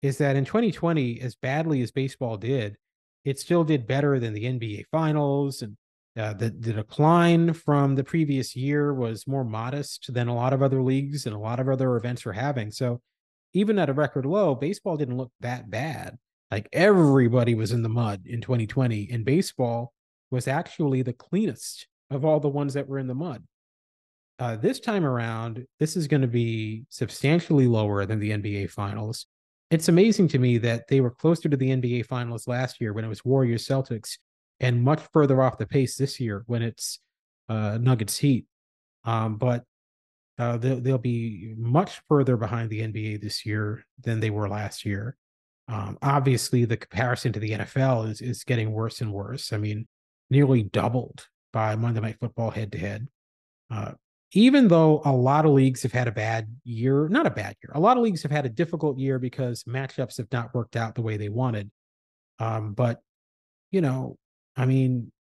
is 0.02 0.18
that 0.18 0.36
in 0.36 0.46
2020, 0.46 1.22
as 1.22 1.36
badly 1.36 1.82
as 1.82 1.92
baseball 1.92 2.38
did, 2.38 2.78
it 3.24 3.40
still 3.40 3.64
did 3.64 3.86
better 3.86 4.20
than 4.20 4.34
the 4.34 4.46
NBA 4.46 4.86
Finals, 4.92 5.62
and 5.62 5.78
uh, 6.18 6.34
the 6.34 6.50
the 6.50 6.74
decline 6.74 7.54
from 7.54 7.96
the 7.96 8.04
previous 8.04 8.56
year 8.56 8.94
was 8.94 9.28
more 9.28 9.46
modest 9.46 10.14
than 10.14 10.28
a 10.28 10.36
lot 10.36 10.54
of 10.54 10.62
other 10.62 10.82
leagues 10.82 11.26
and 11.26 11.36
a 11.36 11.40
lot 11.40 11.60
of 11.60 11.70
other 11.70 11.96
events 11.96 12.26
were 12.26 12.34
having. 12.34 12.70
So 12.72 13.02
even 13.54 13.80
at 13.80 13.90
a 13.90 13.94
record 13.94 14.26
low, 14.26 14.56
baseball 14.56 14.98
didn't 14.98 15.18
look 15.18 15.32
that 15.40 15.70
bad. 15.70 16.18
Like 16.50 16.68
everybody 16.74 17.56
was 17.56 17.72
in 17.72 17.82
the 17.82 17.90
mud 17.90 18.24
in 18.26 18.42
2020, 18.42 19.10
and 19.12 19.24
baseball 19.24 19.94
was 20.32 20.48
actually 20.48 21.02
the 21.02 21.14
cleanest 21.14 21.88
of 22.10 22.26
all 22.26 22.40
the 22.40 22.50
ones 22.50 22.74
that 22.74 22.88
were 22.88 23.00
in 23.00 23.08
the 23.08 23.16
mud. 23.16 23.44
Uh, 24.38 24.56
this 24.58 24.80
time 24.80 25.06
around, 25.06 25.66
this 25.80 25.96
is 25.96 26.08
going 26.08 26.22
to 26.22 26.28
be 26.28 26.84
substantially 26.90 27.68
lower 27.68 28.06
than 28.06 28.20
the 28.20 28.32
NBA 28.32 28.70
Finals. 28.72 29.28
It's 29.70 29.88
amazing 29.88 30.28
to 30.30 30.40
me 30.40 30.58
that 30.58 30.88
they 30.90 31.00
were 31.00 31.12
closer 31.12 31.48
to 31.48 31.56
the 31.56 31.70
NBA 31.70 32.06
Finals 32.08 32.48
last 32.48 32.82
year 32.82 32.92
when 32.92 33.06
it 33.06 33.08
was 33.08 33.24
Warriors 33.24 33.66
Celtics, 33.66 34.18
and 34.62 34.82
much 34.82 35.02
further 35.12 35.42
off 35.42 35.58
the 35.58 35.66
pace 35.66 35.98
this 35.98 36.20
year 36.20 36.44
when 36.48 36.62
it's 36.62 37.00
uh, 37.50 37.78
Nuggets 37.82 38.18
Heat. 38.18 38.46
Um, 39.04 39.36
but 39.36 39.66
uh, 40.40 40.56
they'll, 40.56 40.80
they'll 40.80 40.98
be 40.98 41.54
much 41.58 42.02
further 42.08 42.38
behind 42.38 42.70
the 42.70 42.80
NBA 42.80 43.22
this 43.22 43.46
year 43.46 43.86
than 44.02 44.22
they 44.22 44.30
were 44.30 44.48
last 44.48 44.86
year. 44.86 45.18
Um, 45.68 45.98
obviously, 46.02 46.64
the 46.64 46.78
comparison 46.78 47.34
to 47.34 47.40
the 47.40 47.52
NFL 47.52 48.10
is 48.10 48.22
is 48.22 48.44
getting 48.44 48.72
worse 48.72 49.02
and 49.02 49.12
worse. 49.12 49.52
I 49.52 49.58
mean, 49.58 49.88
nearly 50.30 50.64
doubled 50.64 51.28
by 51.52 51.76
Monday 51.76 52.00
Night 52.00 52.18
Football 52.20 52.52
head 52.52 52.72
to 52.72 52.78
head 52.78 53.08
even 54.34 54.68
though 54.70 55.02
a 55.04 55.12
lot 55.12 55.46
of 55.46 55.52
leagues 55.52 55.84
have 55.84 55.92
had 55.92 56.08
a 56.08 56.12
bad 56.12 56.48
year, 56.64 57.10
not 57.10 57.26
a 57.26 57.32
bad 57.32 57.56
year, 57.62 57.72
a 57.76 57.80
lot 57.80 57.98
of 57.98 58.04
leagues 58.04 58.24
have 58.24 58.32
had 58.32 58.46
a 58.46 58.50
difficult 58.50 58.98
year 58.98 59.20
because 59.20 59.64
matchups 59.66 60.18
have 60.18 60.32
not 60.32 60.54
worked 60.56 60.76
out 60.76 60.96
the 60.96 61.02
way 61.02 61.18
they 61.18 61.30
wanted. 61.30 61.70
Um, 62.40 62.74
but, 62.74 63.02
you 63.72 63.82
know, 63.82 64.18
I 64.62 64.68
mean, 64.68 65.12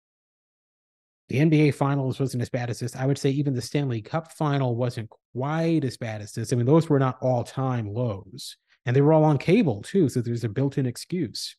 the 1.30 1.38
NBA 1.38 1.75
finals 1.75 2.20
wasn't 2.20 2.42
as 2.42 2.50
bad 2.50 2.68
as 2.68 2.80
this. 2.80 2.94
I 2.94 3.06
would 3.06 3.16
say 3.16 3.30
even 3.30 3.54
the 3.54 3.62
Stanley 3.62 4.02
Cup 4.02 4.32
final 4.32 4.76
wasn't 4.76 5.09
quite 5.32 5.82
as 5.82 5.97
bad 5.97 6.20
as 6.20 6.32
this. 6.32 6.52
I 6.52 6.56
mean, 6.56 6.66
those 6.66 6.90
were 6.90 6.99
not 6.99 7.16
all 7.23 7.42
time 7.42 7.90
lows 7.90 8.59
and 8.85 8.94
they 8.94 9.00
were 9.00 9.14
all 9.14 9.25
on 9.25 9.38
cable 9.38 9.80
too. 9.80 10.11
So 10.11 10.20
there's 10.20 10.44
a 10.44 10.49
built 10.50 10.76
in 10.76 10.85
excuse. 10.85 11.56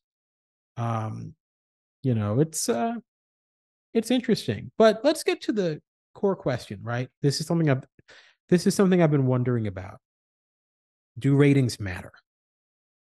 Um, 0.78 1.34
you 2.04 2.14
know, 2.14 2.40
it's, 2.40 2.70
uh, 2.70 2.94
it's 3.96 4.12
interesting, 4.12 4.72
but 4.78 5.02
let's 5.04 5.24
get 5.24 5.42
to 5.42 5.52
the 5.52 5.82
core 6.14 6.36
question, 6.36 6.82
right? 6.84 7.10
This 7.24 7.42
is 7.42 7.48
something 7.48 7.70
I've 7.70 7.84
this 8.50 8.68
is 8.68 8.76
something 8.76 9.02
I've 9.02 9.10
been 9.10 9.26
wondering 9.26 9.66
about. 9.66 10.00
do 11.18 11.36
ratings 11.36 11.80
matter? 11.80 12.12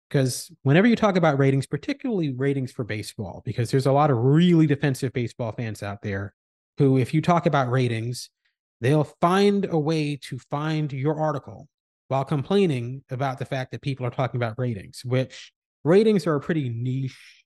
Because 0.09 0.51
whenever 0.63 0.87
you 0.87 0.97
talk 0.97 1.17
about 1.17 1.39
ratings, 1.39 1.67
particularly 1.67 2.33
ratings 2.33 2.73
for 2.73 2.85
baseball, 2.85 3.43
because 3.45 3.71
there's 3.71 3.87
a 3.87 3.93
lot 3.93 4.11
of 4.11 4.17
really 4.17 4.67
defensive 4.67 5.13
baseball 5.13 5.53
fans 5.53 5.83
out 5.83 6.01
there 6.03 6.35
who, 6.79 6.97
if 6.97 7.13
you 7.13 7.21
talk 7.21 7.45
about 7.45 7.71
ratings, 7.71 8.31
they'll 8.81 9.05
find 9.21 9.67
a 9.71 9.79
way 9.79 10.17
to 10.17 10.39
find 10.39 10.93
your 10.93 11.21
article 11.21 11.69
while 12.09 12.25
complaining 12.25 13.03
about 13.11 13.39
the 13.39 13.45
fact 13.45 13.71
that 13.73 13.83
people 13.83 14.07
are 14.07 14.11
talking 14.11 14.39
about 14.39 14.59
ratings, 14.59 15.03
which 15.05 15.53
ratings 15.85 16.27
are 16.27 16.37
a 16.37 16.41
pretty 16.41 16.71
niche 16.71 17.45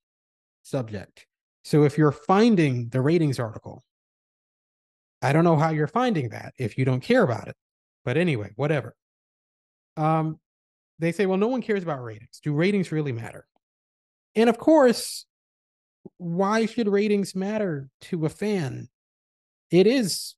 subject. 0.62 1.26
So 1.64 1.82
if 1.84 1.98
you're 1.98 2.12
finding 2.12 2.88
the 2.90 3.00
ratings 3.00 3.40
article, 3.40 3.82
I 5.20 5.32
don't 5.32 5.44
know 5.44 5.56
how 5.56 5.70
you're 5.70 5.88
finding 5.88 6.28
that 6.30 6.54
if 6.58 6.78
you 6.78 6.84
don't 6.84 7.00
care 7.00 7.22
about 7.22 7.48
it. 7.48 7.56
But 8.04 8.16
anyway, 8.16 8.50
whatever. 8.56 8.94
Um, 9.96 10.38
they 10.98 11.12
say, 11.12 11.26
well, 11.26 11.38
no 11.38 11.48
one 11.48 11.62
cares 11.62 11.82
about 11.82 12.02
ratings. 12.02 12.40
Do 12.42 12.52
ratings 12.52 12.92
really 12.92 13.12
matter? 13.12 13.46
And 14.34 14.48
of 14.48 14.58
course, 14.58 15.26
why 16.16 16.66
should 16.66 16.88
ratings 16.88 17.34
matter 17.34 17.88
to 18.02 18.26
a 18.26 18.28
fan? 18.28 18.88
It 19.70 19.86
is 19.86 20.34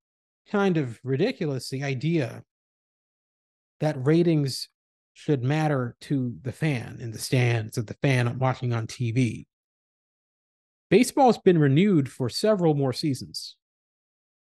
kind 0.50 0.76
of 0.76 0.98
ridiculous 1.02 1.68
the 1.68 1.84
idea 1.84 2.42
that 3.80 4.04
ratings 4.04 4.68
should 5.12 5.42
matter 5.42 5.96
to 6.00 6.34
the 6.42 6.52
fan 6.52 6.98
in 7.00 7.12
the 7.12 7.18
stands, 7.18 7.78
of 7.78 7.86
the 7.86 7.94
fan 7.94 8.38
watching 8.38 8.72
on 8.72 8.86
TV. 8.86 9.46
Baseball's 10.90 11.38
been 11.38 11.58
renewed 11.58 12.10
for 12.10 12.28
several 12.28 12.74
more 12.74 12.92
seasons. 12.92 13.56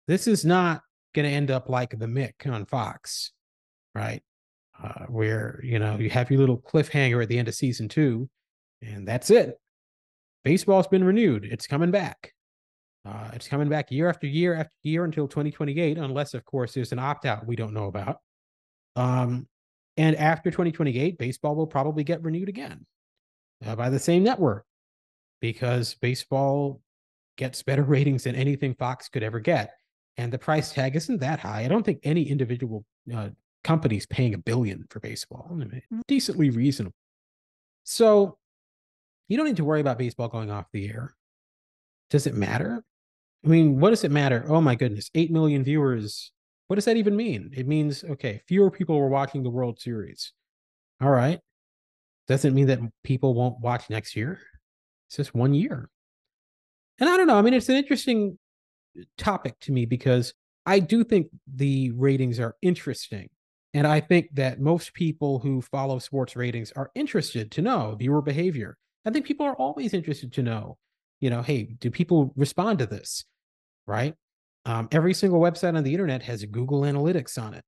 This 0.06 0.26
is 0.26 0.44
not 0.44 0.82
going 1.14 1.28
to 1.28 1.34
end 1.34 1.50
up 1.50 1.68
like 1.68 1.98
the 1.98 2.06
Mick 2.06 2.50
on 2.50 2.64
Fox, 2.64 3.32
right? 3.94 4.22
Uh, 4.82 5.06
where 5.06 5.60
you 5.64 5.78
know 5.78 5.96
you 5.96 6.08
have 6.08 6.30
your 6.30 6.38
little 6.38 6.58
cliffhanger 6.58 7.20
at 7.20 7.28
the 7.28 7.38
end 7.38 7.48
of 7.48 7.54
season 7.54 7.88
two, 7.88 8.28
and 8.80 9.06
that's 9.08 9.28
it. 9.28 9.58
Baseball's 10.44 10.86
been 10.86 11.02
renewed; 11.02 11.44
it's 11.44 11.66
coming 11.66 11.90
back. 11.90 12.32
Uh, 13.04 13.30
it's 13.32 13.48
coming 13.48 13.68
back 13.68 13.90
year 13.90 14.08
after 14.08 14.26
year 14.26 14.54
after 14.54 14.74
year 14.82 15.04
until 15.04 15.26
2028, 15.26 15.98
unless, 15.98 16.34
of 16.34 16.44
course, 16.44 16.74
there's 16.74 16.92
an 16.92 16.98
opt 16.98 17.24
out 17.24 17.46
we 17.46 17.56
don't 17.56 17.72
know 17.72 17.86
about. 17.86 18.18
Um, 18.96 19.46
and 19.96 20.14
after 20.16 20.50
2028, 20.50 21.18
baseball 21.18 21.56
will 21.56 21.66
probably 21.66 22.04
get 22.04 22.22
renewed 22.22 22.48
again 22.48 22.84
uh, 23.64 23.76
by 23.76 23.88
the 23.88 23.98
same 23.98 24.22
network 24.22 24.64
because 25.40 25.94
baseball 25.94 26.80
gets 27.36 27.62
better 27.62 27.82
ratings 27.84 28.24
than 28.24 28.34
anything 28.34 28.74
Fox 28.74 29.08
could 29.08 29.22
ever 29.22 29.40
get. 29.40 29.74
And 30.16 30.32
the 30.32 30.38
price 30.38 30.72
tag 30.72 30.96
isn't 30.96 31.20
that 31.20 31.40
high. 31.40 31.64
I 31.64 31.68
don't 31.68 31.84
think 31.84 32.00
any 32.02 32.28
individual 32.28 32.84
uh, 33.14 33.30
company's 33.68 34.06
paying 34.06 34.34
a 34.34 34.38
billion 34.38 34.84
for 34.90 35.00
baseball. 35.00 35.46
Oh, 35.50 35.54
I 35.54 35.56
mean, 35.56 35.82
decently 36.06 36.50
reasonable. 36.50 36.96
So 37.84 38.38
you 39.28 39.36
don't 39.36 39.46
need 39.46 39.58
to 39.58 39.64
worry 39.64 39.80
about 39.80 39.98
baseball 39.98 40.28
going 40.28 40.50
off 40.50 40.66
the 40.72 40.88
air. 40.88 41.14
Does 42.10 42.26
it 42.26 42.34
matter? 42.34 42.82
I 43.44 43.48
mean, 43.48 43.78
what 43.78 43.90
does 43.90 44.04
it 44.04 44.10
matter? 44.10 44.44
Oh 44.48 44.60
my 44.60 44.74
goodness, 44.74 45.10
8 45.14 45.30
million 45.30 45.62
viewers 45.62 46.32
what 46.68 46.74
does 46.74 46.84
that 46.84 46.98
even 46.98 47.16
mean? 47.16 47.50
It 47.56 47.66
means, 47.66 48.04
okay, 48.04 48.42
fewer 48.46 48.70
people 48.70 48.98
were 48.98 49.08
watching 49.08 49.42
the 49.42 49.50
World 49.50 49.80
Series. 49.80 50.32
All 51.00 51.10
right. 51.10 51.40
Doesn't 52.28 52.54
mean 52.54 52.66
that 52.66 52.80
people 53.02 53.32
won't 53.32 53.58
watch 53.60 53.88
next 53.88 54.14
year. 54.14 54.38
It's 55.08 55.16
just 55.16 55.34
one 55.34 55.54
year. 55.54 55.88
And 57.00 57.08
I 57.08 57.16
don't 57.16 57.26
know. 57.26 57.38
I 57.38 57.42
mean, 57.42 57.54
it's 57.54 57.70
an 57.70 57.76
interesting 57.76 58.38
topic 59.16 59.58
to 59.60 59.72
me 59.72 59.86
because 59.86 60.34
I 60.66 60.80
do 60.80 61.04
think 61.04 61.28
the 61.46 61.90
ratings 61.92 62.38
are 62.38 62.54
interesting. 62.60 63.30
And 63.74 63.86
I 63.86 64.00
think 64.00 64.28
that 64.34 64.60
most 64.60 64.94
people 64.94 65.38
who 65.38 65.60
follow 65.60 65.98
sports 65.98 66.36
ratings 66.36 66.72
are 66.72 66.90
interested 66.94 67.50
to 67.52 67.62
know 67.62 67.96
viewer 67.98 68.22
behavior. 68.22 68.76
I 69.04 69.10
think 69.10 69.26
people 69.26 69.46
are 69.46 69.56
always 69.56 69.94
interested 69.94 70.32
to 70.34 70.42
know, 70.42 70.78
you 71.20 71.30
know, 71.30 71.42
hey, 71.42 71.64
do 71.78 71.90
people 71.90 72.32
respond 72.36 72.78
to 72.78 72.86
this? 72.86 73.24
Right. 73.86 74.14
Um, 74.64 74.88
every 74.92 75.14
single 75.14 75.40
website 75.40 75.76
on 75.76 75.84
the 75.84 75.92
internet 75.92 76.22
has 76.22 76.44
Google 76.44 76.82
Analytics 76.82 77.40
on 77.40 77.54
it. 77.54 77.64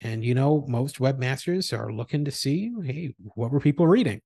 And, 0.00 0.24
you 0.24 0.34
know, 0.34 0.64
most 0.68 0.98
webmasters 0.98 1.76
are 1.76 1.92
looking 1.92 2.24
to 2.26 2.30
see, 2.30 2.72
hey, 2.84 3.14
what 3.34 3.50
were 3.50 3.60
people 3.60 3.86
reading? 3.86 4.20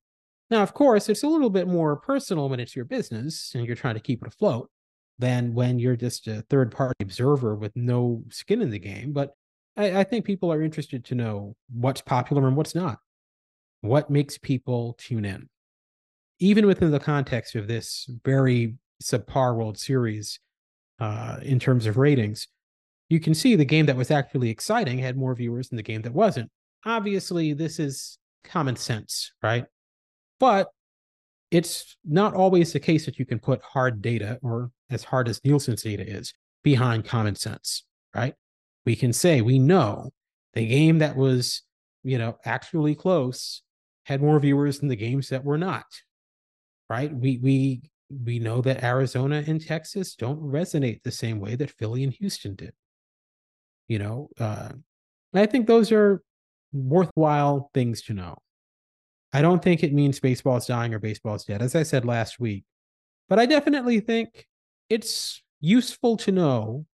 Now, 0.51 0.63
of 0.63 0.75
course, 0.75 1.09
it's 1.09 1.23
a 1.23 1.29
little 1.29 1.51
bit 1.51 1.69
more 1.69 1.97
personal 1.97 2.49
when 2.49 2.59
it's 2.59 2.75
your 2.75 2.87
business 2.87 3.53
and 3.55 3.67
you're 3.67 3.77
trying 3.77 3.95
to 3.95 4.01
keep 4.01 4.23
it 4.23 4.29
afloat 4.29 4.71
than 5.19 5.53
when 5.53 5.79
you're 5.79 5.97
just 5.97 6.27
a 6.27 6.43
third 6.49 6.73
party 6.73 6.95
observer 7.01 7.55
with 7.55 7.73
no 7.77 8.23
skin 8.31 8.63
in 8.63 8.71
the 8.71 8.79
game. 8.79 9.13
But 9.13 9.33
I, 9.79 10.01
I 10.01 10.05
think 10.05 10.27
people 10.27 10.53
are 10.53 10.63
interested 10.63 11.05
to 11.07 11.15
know 11.15 11.57
what's 11.73 12.03
popular 12.03 12.47
and 12.47 12.57
what's 12.57 12.75
not. 12.75 12.99
What 13.81 14.11
makes 14.11 14.37
people 14.37 14.97
tune 14.99 15.25
in? 15.25 15.49
Even 16.41 16.67
within 16.67 16.91
the 16.91 17.01
context 17.01 17.55
of 17.55 17.69
this 17.69 18.11
very 18.25 18.75
subpar 19.03 19.57
World 19.57 19.79
Series, 19.79 20.41
uh, 21.01 21.37
in 21.43 21.61
terms 21.61 21.87
of 21.87 21.97
ratings, 21.97 22.49
you 23.09 23.21
can 23.21 23.35
see 23.35 23.55
the 23.55 23.65
game 23.65 23.87
that 23.87 23.97
was 23.97 24.11
actually 24.11 24.51
exciting 24.51 24.99
had 24.99 25.17
more 25.17 25.35
viewers 25.35 25.69
than 25.69 25.77
the 25.77 25.83
game 25.83 26.03
that 26.03 26.13
wasn't. 26.13 26.51
Obviously, 26.85 27.53
this 27.53 27.79
is 27.79 28.19
common 28.45 28.77
sense, 28.77 29.33
right? 29.43 29.65
But 30.41 30.69
it's 31.51 31.97
not 32.05 32.35
always 32.35 32.73
the 32.73 32.81
case 32.81 33.07
that 33.07 33.19
you 33.19 33.25
can 33.25 33.39
put 33.39 33.63
hard 33.63 34.03
data, 34.03 34.39
or 34.43 34.71
as 34.91 35.05
hard 35.05 35.29
as 35.29 35.41
Nielsen's 35.45 35.83
data 35.83 36.07
is, 36.07 36.35
behind 36.63 37.05
common 37.05 37.35
sense, 37.35 37.85
right? 38.15 38.35
We 38.89 38.97
can 38.97 39.13
say 39.13 39.43
we 39.43 39.59
know 39.59 40.13
the 40.55 40.67
game 40.67 41.01
that 41.01 41.15
was, 41.15 41.61
you 42.05 42.17
know, 42.17 42.39
actually 42.47 42.95
close 42.95 43.61
had 44.05 44.23
more 44.23 44.41
viewers 44.41 44.79
than 44.79 44.89
the 44.89 44.97
games 44.97 45.29
that 45.29 45.45
were 45.45 45.59
not, 45.59 45.85
right? 46.89 47.15
We 47.15 47.37
we 47.37 47.83
we 48.09 48.39
know 48.39 48.63
that 48.63 48.83
Arizona 48.83 49.45
and 49.47 49.61
Texas 49.61 50.15
don't 50.15 50.41
resonate 50.41 51.03
the 51.03 51.11
same 51.11 51.39
way 51.39 51.55
that 51.57 51.73
Philly 51.73 52.03
and 52.03 52.15
Houston 52.15 52.55
did. 52.55 52.73
You 53.89 53.99
know, 53.99 54.31
uh, 54.41 54.71
I 55.35 55.45
think 55.45 55.67
those 55.67 55.93
are 55.93 56.23
worthwhile 56.73 57.71
things 57.75 58.01
to 58.05 58.15
know. 58.15 58.39
I 59.35 59.43
don't 59.43 59.63
think 59.63 59.83
it 59.83 59.93
means 59.93 60.19
baseball's 60.19 60.67
dying 60.67 60.95
or 60.95 60.99
baseball's 60.99 61.45
dead, 61.45 61.61
as 61.61 61.75
I 61.75 61.83
said 61.83 62.07
last 62.07 62.41
week, 62.41 62.65
but 63.29 63.39
I 63.39 63.45
definitely 63.45 64.01
think 64.01 64.47
it's 64.89 65.43
useful 65.61 66.17
to 66.17 66.33
know 66.33 66.87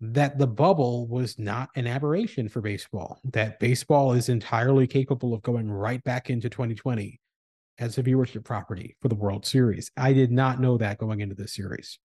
that 0.00 0.38
the 0.38 0.46
bubble 0.46 1.06
was 1.06 1.38
not 1.38 1.70
an 1.74 1.86
aberration 1.86 2.48
for 2.48 2.60
baseball, 2.60 3.20
that 3.24 3.58
baseball 3.58 4.12
is 4.12 4.28
entirely 4.28 4.86
capable 4.86 5.32
of 5.32 5.42
going 5.42 5.70
right 5.70 6.02
back 6.04 6.28
into 6.28 6.50
2020 6.50 7.20
as 7.78 7.96
a 7.96 8.02
viewership 8.02 8.44
property 8.44 8.96
for 9.00 9.08
the 9.08 9.14
World 9.14 9.46
Series. 9.46 9.90
I 9.96 10.12
did 10.12 10.30
not 10.30 10.60
know 10.60 10.76
that 10.78 10.98
going 10.98 11.20
into 11.20 11.34
the 11.34 11.48
series. 11.48 11.98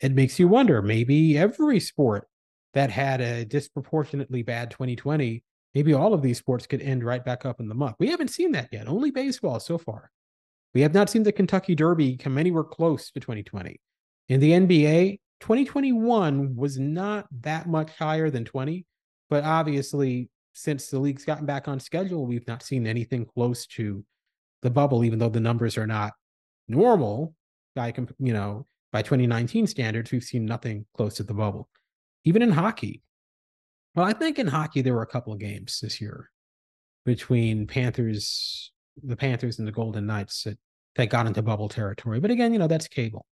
It 0.00 0.12
makes 0.12 0.38
you 0.38 0.48
wonder 0.48 0.82
maybe 0.82 1.38
every 1.38 1.78
sport 1.78 2.28
that 2.74 2.90
had 2.90 3.20
a 3.20 3.44
disproportionately 3.44 4.42
bad 4.42 4.70
2020, 4.70 5.44
maybe 5.74 5.92
all 5.92 6.14
of 6.14 6.22
these 6.22 6.38
sports 6.38 6.66
could 6.66 6.82
end 6.82 7.04
right 7.04 7.24
back 7.24 7.44
up 7.46 7.60
in 7.60 7.68
the 7.68 7.74
muck. 7.74 7.96
We 7.98 8.08
haven't 8.08 8.28
seen 8.28 8.52
that 8.52 8.68
yet, 8.72 8.88
only 8.88 9.10
baseball 9.10 9.60
so 9.60 9.78
far. 9.78 10.10
We 10.74 10.80
have 10.80 10.94
not 10.94 11.10
seen 11.10 11.22
the 11.22 11.32
Kentucky 11.32 11.74
Derby 11.74 12.16
come 12.16 12.38
anywhere 12.38 12.64
close 12.64 13.10
to 13.10 13.20
2020. 13.20 13.80
In 14.28 14.40
the 14.40 14.52
NBA, 14.52 15.20
2021 15.42 16.54
was 16.54 16.78
not 16.78 17.26
that 17.40 17.68
much 17.68 17.90
higher 17.98 18.30
than 18.30 18.44
20, 18.44 18.86
but 19.28 19.42
obviously, 19.42 20.30
since 20.52 20.86
the 20.86 21.00
league's 21.00 21.24
gotten 21.24 21.46
back 21.46 21.66
on 21.66 21.80
schedule, 21.80 22.26
we've 22.26 22.46
not 22.46 22.62
seen 22.62 22.86
anything 22.86 23.26
close 23.26 23.66
to 23.66 24.04
the 24.62 24.70
bubble, 24.70 25.02
even 25.02 25.18
though 25.18 25.28
the 25.28 25.40
numbers 25.40 25.76
are 25.76 25.86
not 25.86 26.12
normal 26.68 27.34
by 27.74 27.92
you 28.20 28.32
know 28.32 28.66
by 28.92 29.02
2019 29.02 29.66
standards, 29.66 30.12
we've 30.12 30.22
seen 30.22 30.46
nothing 30.46 30.86
close 30.96 31.14
to 31.14 31.24
the 31.24 31.34
bubble. 31.34 31.68
Even 32.24 32.40
in 32.42 32.52
hockey, 32.52 33.02
well, 33.96 34.06
I 34.06 34.12
think 34.12 34.38
in 34.38 34.46
hockey 34.46 34.80
there 34.80 34.94
were 34.94 35.02
a 35.02 35.06
couple 35.06 35.32
of 35.32 35.40
games 35.40 35.80
this 35.80 36.00
year 36.00 36.30
between 37.04 37.66
Panthers, 37.66 38.70
the 39.02 39.16
Panthers 39.16 39.58
and 39.58 39.66
the 39.66 39.72
Golden 39.72 40.06
Knights 40.06 40.44
that, 40.44 40.56
that 40.94 41.10
got 41.10 41.26
into 41.26 41.42
bubble 41.42 41.68
territory. 41.68 42.20
But 42.20 42.30
again, 42.30 42.52
you 42.52 42.60
know 42.60 42.68
that's 42.68 42.86
cable, 42.86 43.26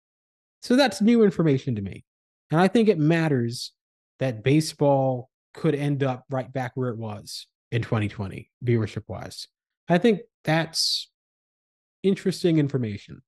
so 0.62 0.76
that's 0.76 1.00
new 1.00 1.22
information 1.22 1.74
to 1.76 1.82
me, 1.82 2.04
and 2.50 2.60
I 2.60 2.68
think 2.68 2.88
it 2.88 2.98
matters 2.98 3.72
that 4.18 4.42
baseball 4.42 5.30
could 5.54 5.74
end 5.74 6.02
up 6.02 6.24
right 6.30 6.52
back 6.52 6.72
where 6.74 6.90
it 6.90 6.98
was 6.98 7.46
in 7.72 7.82
2020 7.82 8.50
viewership 8.64 9.04
wise. 9.08 9.48
I 9.88 9.98
think 9.98 10.20
that's 10.44 11.10
interesting 12.02 12.58
information. 12.58 13.22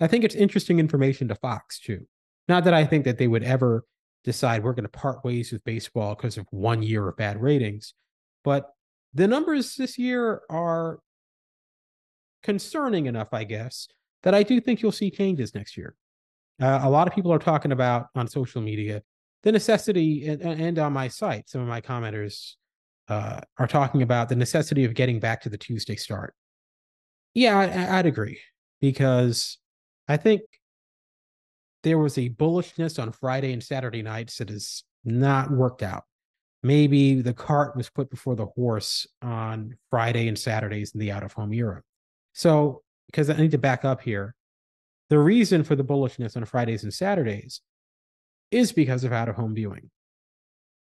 I 0.00 0.06
think 0.06 0.24
it's 0.24 0.34
interesting 0.34 0.78
information 0.78 1.28
to 1.28 1.34
Fox 1.34 1.78
too. 1.78 2.06
Not 2.48 2.64
that 2.64 2.74
I 2.74 2.84
think 2.84 3.04
that 3.04 3.18
they 3.18 3.28
would 3.28 3.44
ever 3.44 3.84
decide 4.24 4.62
we're 4.62 4.72
going 4.72 4.84
to 4.84 4.88
part 4.88 5.24
ways 5.24 5.52
with 5.52 5.64
baseball 5.64 6.14
because 6.14 6.36
of 6.36 6.46
one 6.50 6.82
year 6.82 7.08
of 7.08 7.16
bad 7.16 7.40
ratings, 7.40 7.94
but 8.44 8.70
the 9.14 9.28
numbers 9.28 9.76
this 9.76 9.98
year 9.98 10.42
are 10.50 11.00
concerning 12.42 13.06
enough, 13.06 13.28
I 13.32 13.44
guess, 13.44 13.88
that 14.22 14.34
I 14.34 14.42
do 14.42 14.60
think 14.60 14.82
you'll 14.82 14.92
see 14.92 15.10
changes 15.10 15.54
next 15.54 15.76
year. 15.76 15.94
Uh, 16.60 16.80
a 16.82 16.90
lot 16.90 17.08
of 17.08 17.14
people 17.14 17.32
are 17.32 17.38
talking 17.38 17.72
about 17.72 18.06
on 18.14 18.28
social 18.28 18.60
media 18.60 19.02
the 19.42 19.52
necessity 19.52 20.26
and, 20.26 20.42
and 20.42 20.78
on 20.78 20.92
my 20.92 21.08
site, 21.08 21.48
some 21.48 21.60
of 21.60 21.68
my 21.68 21.80
commenters 21.80 22.54
uh, 23.08 23.40
are 23.58 23.66
talking 23.66 24.02
about 24.02 24.28
the 24.28 24.36
necessity 24.36 24.84
of 24.84 24.94
getting 24.94 25.18
back 25.18 25.40
to 25.42 25.48
the 25.48 25.58
Tuesday 25.58 25.96
start. 25.96 26.34
Yeah, 27.34 27.58
I, 27.58 27.98
I'd 27.98 28.06
agree 28.06 28.40
because 28.80 29.58
I 30.08 30.16
think 30.16 30.42
there 31.82 31.98
was 31.98 32.18
a 32.18 32.28
bullishness 32.28 33.02
on 33.02 33.12
Friday 33.12 33.52
and 33.52 33.62
Saturday 33.62 34.02
nights 34.02 34.36
that 34.38 34.50
has 34.50 34.84
not 35.04 35.50
worked 35.50 35.82
out. 35.82 36.04
Maybe 36.62 37.22
the 37.22 37.32
cart 37.32 37.74
was 37.74 37.88
put 37.88 38.10
before 38.10 38.36
the 38.36 38.46
horse 38.46 39.06
on 39.22 39.78
Friday 39.88 40.28
and 40.28 40.38
Saturdays 40.38 40.92
in 40.92 41.00
the 41.00 41.10
out 41.10 41.22
of 41.22 41.32
home 41.32 41.54
era. 41.54 41.80
So, 42.34 42.82
because 43.06 43.30
I 43.30 43.36
need 43.36 43.52
to 43.52 43.58
back 43.58 43.84
up 43.86 44.02
here, 44.02 44.34
the 45.10 45.18
reason 45.18 45.64
for 45.64 45.76
the 45.76 45.84
bullishness 45.84 46.36
on 46.36 46.44
Fridays 46.44 46.84
and 46.84 46.94
Saturdays 46.94 47.60
is 48.50 48.72
because 48.72 49.04
of 49.04 49.12
out 49.12 49.28
of 49.28 49.36
home 49.36 49.54
viewing. 49.54 49.90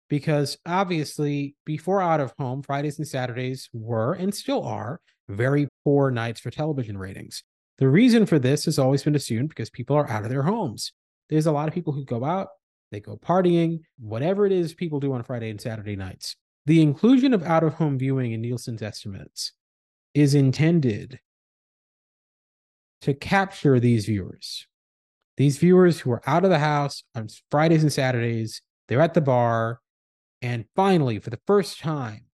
Because 0.09 0.57
obviously, 0.65 1.57
before 1.65 2.01
out 2.01 2.21
of 2.21 2.33
home, 2.39 2.63
Fridays 2.63 2.99
and 2.99 3.09
Saturdays 3.09 3.69
were 3.73 4.15
and 4.15 4.35
still 4.35 4.63
are 4.63 5.01
very 5.29 5.69
poor 5.85 6.11
nights 6.11 6.41
for 6.41 6.51
television 6.51 6.97
ratings. 6.97 7.43
The 7.79 7.89
reason 7.89 8.27
for 8.27 8.39
this 8.39 8.65
has 8.67 8.79
always 8.79 9.03
been 9.03 9.17
assumed 9.17 9.49
because 9.49 9.71
people 9.71 9.97
are 9.97 10.09
out 10.09 10.25
of 10.25 10.31
their 10.31 10.43
homes. 10.43 10.93
There's 11.29 11.47
a 11.47 11.53
lot 11.53 11.67
of 11.67 11.75
people 11.75 11.93
who 11.93 12.05
go 12.05 12.25
out, 12.25 12.49
they 12.91 13.01
go 13.01 13.17
partying, 13.17 13.81
whatever 13.99 14.47
it 14.47 14.53
is 14.53 14.75
people 14.75 15.01
do 15.01 15.15
on 15.15 15.23
Friday 15.23 15.51
and 15.51 15.61
Saturday 15.61 15.97
nights. 15.97 16.37
The 16.67 16.83
inclusion 16.83 17.35
of 17.35 17.43
out 17.43 17.65
of 17.65 17.75
home 17.75 17.99
viewing 17.99 18.33
in 18.33 18.43
Nielsen's 18.43 18.83
estimates 18.83 19.53
is 20.15 20.35
intended 20.35 21.19
to 23.03 23.15
capture 23.15 23.79
these 23.79 24.07
viewers. 24.07 24.67
These 25.37 25.59
viewers 25.59 26.01
who 26.01 26.13
are 26.13 26.23
out 26.27 26.45
of 26.45 26.51
the 26.51 26.59
house 26.59 27.03
on 27.15 27.29
Fridays 27.51 27.83
and 27.83 27.93
Saturdays, 27.93 28.63
they're 28.89 29.01
at 29.01 29.15
the 29.15 29.21
bar. 29.21 29.81
And 30.41 30.65
finally, 30.75 31.19
for 31.19 31.31
the 31.31 31.41
first 31.47 31.81
time, 31.81 32.27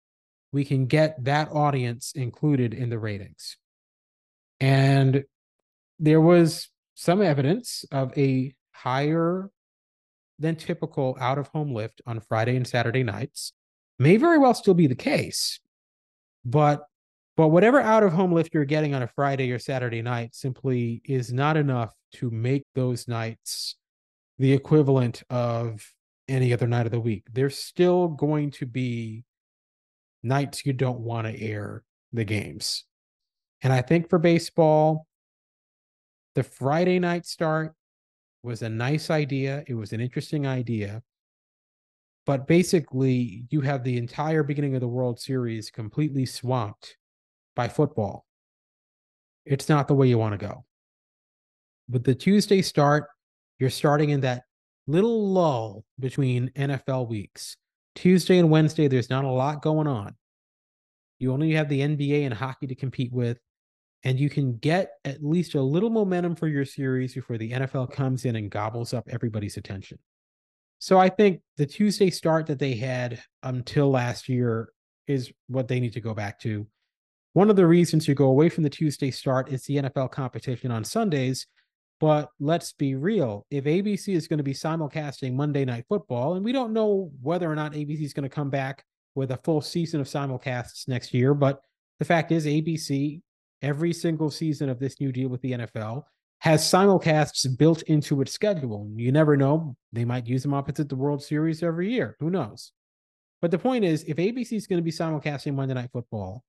we 0.51 0.65
can 0.65 0.85
get 0.85 1.23
that 1.23 1.49
audience 1.51 2.11
included 2.13 2.73
in 2.73 2.89
the 2.89 2.99
ratings. 2.99 3.57
And 4.59 5.23
there 5.99 6.21
was 6.21 6.69
some 6.95 7.21
evidence 7.21 7.85
of 7.91 8.15
a 8.17 8.53
higher 8.71 9.49
than 10.37 10.55
typical 10.55 11.17
out 11.19 11.37
of 11.37 11.47
home 11.47 11.73
lift 11.73 12.01
on 12.05 12.19
Friday 12.19 12.55
and 12.55 12.67
Saturday 12.67 13.03
nights. 13.03 13.53
May 13.97 14.17
very 14.17 14.37
well 14.37 14.53
still 14.53 14.73
be 14.73 14.87
the 14.87 14.95
case, 14.95 15.59
but 16.45 16.85
but 17.39 17.51
whatever 17.51 17.79
out 17.79 18.03
of 18.03 18.11
home 18.11 18.33
lift 18.33 18.53
you're 18.53 18.65
getting 18.65 18.93
on 18.93 19.01
a 19.01 19.07
Friday 19.07 19.49
or 19.49 19.59
Saturday 19.59 20.01
night 20.01 20.35
simply 20.35 21.01
is 21.05 21.31
not 21.31 21.55
enough 21.55 21.93
to 22.11 22.29
make 22.29 22.65
those 22.75 23.07
nights 23.07 23.77
the 24.39 24.51
equivalent 24.51 25.23
of 25.29 25.89
any 26.27 26.51
other 26.51 26.67
night 26.67 26.85
of 26.85 26.91
the 26.91 26.99
week. 26.99 27.23
There's 27.31 27.57
still 27.57 28.09
going 28.09 28.51
to 28.51 28.65
be 28.65 29.23
nights 30.21 30.65
you 30.65 30.73
don't 30.73 30.99
want 30.99 31.27
to 31.27 31.41
air 31.41 31.85
the 32.11 32.25
games. 32.25 32.83
And 33.61 33.71
I 33.71 33.83
think 33.83 34.09
for 34.09 34.19
baseball, 34.19 35.07
the 36.35 36.43
Friday 36.43 36.99
night 36.99 37.25
start 37.25 37.73
was 38.43 38.63
a 38.63 38.69
nice 38.69 39.09
idea. 39.09 39.63
It 39.65 39.75
was 39.75 39.93
an 39.93 40.01
interesting 40.01 40.45
idea. 40.45 41.03
But 42.25 42.47
basically, 42.47 43.45
you 43.49 43.61
have 43.61 43.85
the 43.85 43.97
entire 43.97 44.43
beginning 44.43 44.75
of 44.75 44.81
the 44.81 44.89
World 44.89 45.21
Series 45.21 45.71
completely 45.71 46.25
swamped 46.25 46.97
by 47.55 47.67
football. 47.67 48.25
It's 49.45 49.69
not 49.69 49.87
the 49.87 49.95
way 49.95 50.07
you 50.07 50.17
want 50.17 50.39
to 50.39 50.45
go. 50.45 50.65
With 51.89 52.03
the 52.03 52.15
Tuesday 52.15 52.61
start, 52.61 53.07
you're 53.57 53.69
starting 53.69 54.09
in 54.11 54.21
that 54.21 54.43
little 54.87 55.29
lull 55.31 55.85
between 55.99 56.49
NFL 56.55 57.09
weeks. 57.09 57.57
Tuesday 57.95 58.37
and 58.37 58.49
Wednesday, 58.49 58.87
there's 58.87 59.09
not 59.09 59.25
a 59.25 59.29
lot 59.29 59.61
going 59.61 59.87
on. 59.87 60.15
You 61.17 61.33
only 61.33 61.51
have 61.53 61.67
the 61.67 61.81
NBA 61.81 62.25
and 62.25 62.33
hockey 62.33 62.67
to 62.67 62.75
compete 62.75 63.11
with, 63.11 63.39
and 64.03 64.19
you 64.19 64.29
can 64.29 64.57
get 64.57 64.91
at 65.03 65.23
least 65.23 65.55
a 65.55 65.61
little 65.61 65.89
momentum 65.89 66.35
for 66.35 66.47
your 66.47 66.65
series 66.65 67.13
before 67.13 67.37
the 67.37 67.51
NFL 67.51 67.91
comes 67.91 68.25
in 68.25 68.35
and 68.35 68.49
gobbles 68.49 68.93
up 68.93 69.07
everybody's 69.09 69.57
attention. 69.57 69.99
So 70.79 70.97
I 70.97 71.09
think 71.09 71.41
the 71.57 71.65
Tuesday 71.65 72.09
start 72.09 72.47
that 72.47 72.57
they 72.57 72.75
had 72.75 73.21
um, 73.43 73.55
until 73.57 73.89
last 73.89 74.29
year 74.29 74.69
is 75.07 75.31
what 75.47 75.67
they 75.67 75.81
need 75.81 75.93
to 75.93 76.01
go 76.01 76.13
back 76.13 76.39
to. 76.41 76.65
One 77.33 77.49
of 77.49 77.55
the 77.55 77.67
reasons 77.67 78.07
you 78.07 78.15
go 78.15 78.25
away 78.25 78.49
from 78.49 78.63
the 78.63 78.69
Tuesday 78.69 79.11
start 79.11 79.51
is 79.51 79.63
the 79.63 79.77
NFL 79.77 80.11
competition 80.11 80.71
on 80.71 80.83
Sundays. 80.83 81.45
But 81.99 82.29
let's 82.39 82.71
be 82.71 82.95
real. 82.95 83.45
If 83.51 83.65
ABC 83.65 84.15
is 84.15 84.27
going 84.27 84.37
to 84.37 84.43
be 84.43 84.53
simulcasting 84.53 85.33
Monday 85.33 85.65
Night 85.65 85.85
Football, 85.89 86.35
and 86.35 86.45
we 86.45 86.53
don't 86.53 86.73
know 86.73 87.11
whether 87.21 87.51
or 87.51 87.55
not 87.55 87.73
ABC 87.73 88.01
is 88.01 88.13
going 88.13 88.23
to 88.23 88.33
come 88.33 88.49
back 88.49 88.85
with 89.15 89.31
a 89.31 89.39
full 89.43 89.61
season 89.61 89.99
of 89.99 90.07
simulcasts 90.07 90.87
next 90.87 91.13
year, 91.13 91.33
but 91.33 91.61
the 91.99 92.05
fact 92.05 92.31
is, 92.31 92.45
ABC, 92.45 93.21
every 93.61 93.91
single 93.91 94.31
season 94.31 94.69
of 94.69 94.79
this 94.79 95.01
new 95.01 95.11
deal 95.11 95.27
with 95.27 95.41
the 95.41 95.51
NFL, 95.51 96.03
has 96.39 96.63
simulcasts 96.63 97.45
built 97.57 97.81
into 97.83 98.21
its 98.21 98.31
schedule. 98.31 98.89
You 98.95 99.11
never 99.11 99.35
know. 99.35 99.75
They 99.91 100.05
might 100.05 100.25
use 100.25 100.41
them 100.41 100.53
opposite 100.53 100.87
the 100.87 100.95
World 100.95 101.21
Series 101.21 101.61
every 101.61 101.91
year. 101.91 102.15
Who 102.21 102.29
knows? 102.29 102.71
But 103.41 103.51
the 103.51 103.59
point 103.59 103.83
is, 103.83 104.05
if 104.05 104.15
ABC 104.15 104.53
is 104.53 104.67
going 104.67 104.79
to 104.79 104.83
be 104.83 104.91
simulcasting 104.91 105.53
Monday 105.53 105.73
Night 105.73 105.91
Football, 105.91 106.43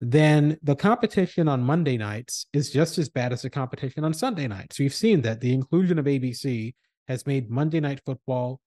then 0.00 0.58
the 0.62 0.76
competition 0.76 1.48
on 1.48 1.62
Monday 1.62 1.96
nights 1.96 2.46
is 2.52 2.70
just 2.70 2.98
as 2.98 3.08
bad 3.08 3.32
as 3.32 3.42
the 3.42 3.50
competition 3.50 4.04
on 4.04 4.14
Sunday 4.14 4.46
nights. 4.46 4.78
We've 4.78 4.94
seen 4.94 5.22
that 5.22 5.40
the 5.40 5.52
inclusion 5.52 5.98
of 5.98 6.04
ABC 6.04 6.74
has 7.08 7.26
made 7.26 7.50
Monday 7.50 7.80
night 7.80 8.00
football 8.06 8.60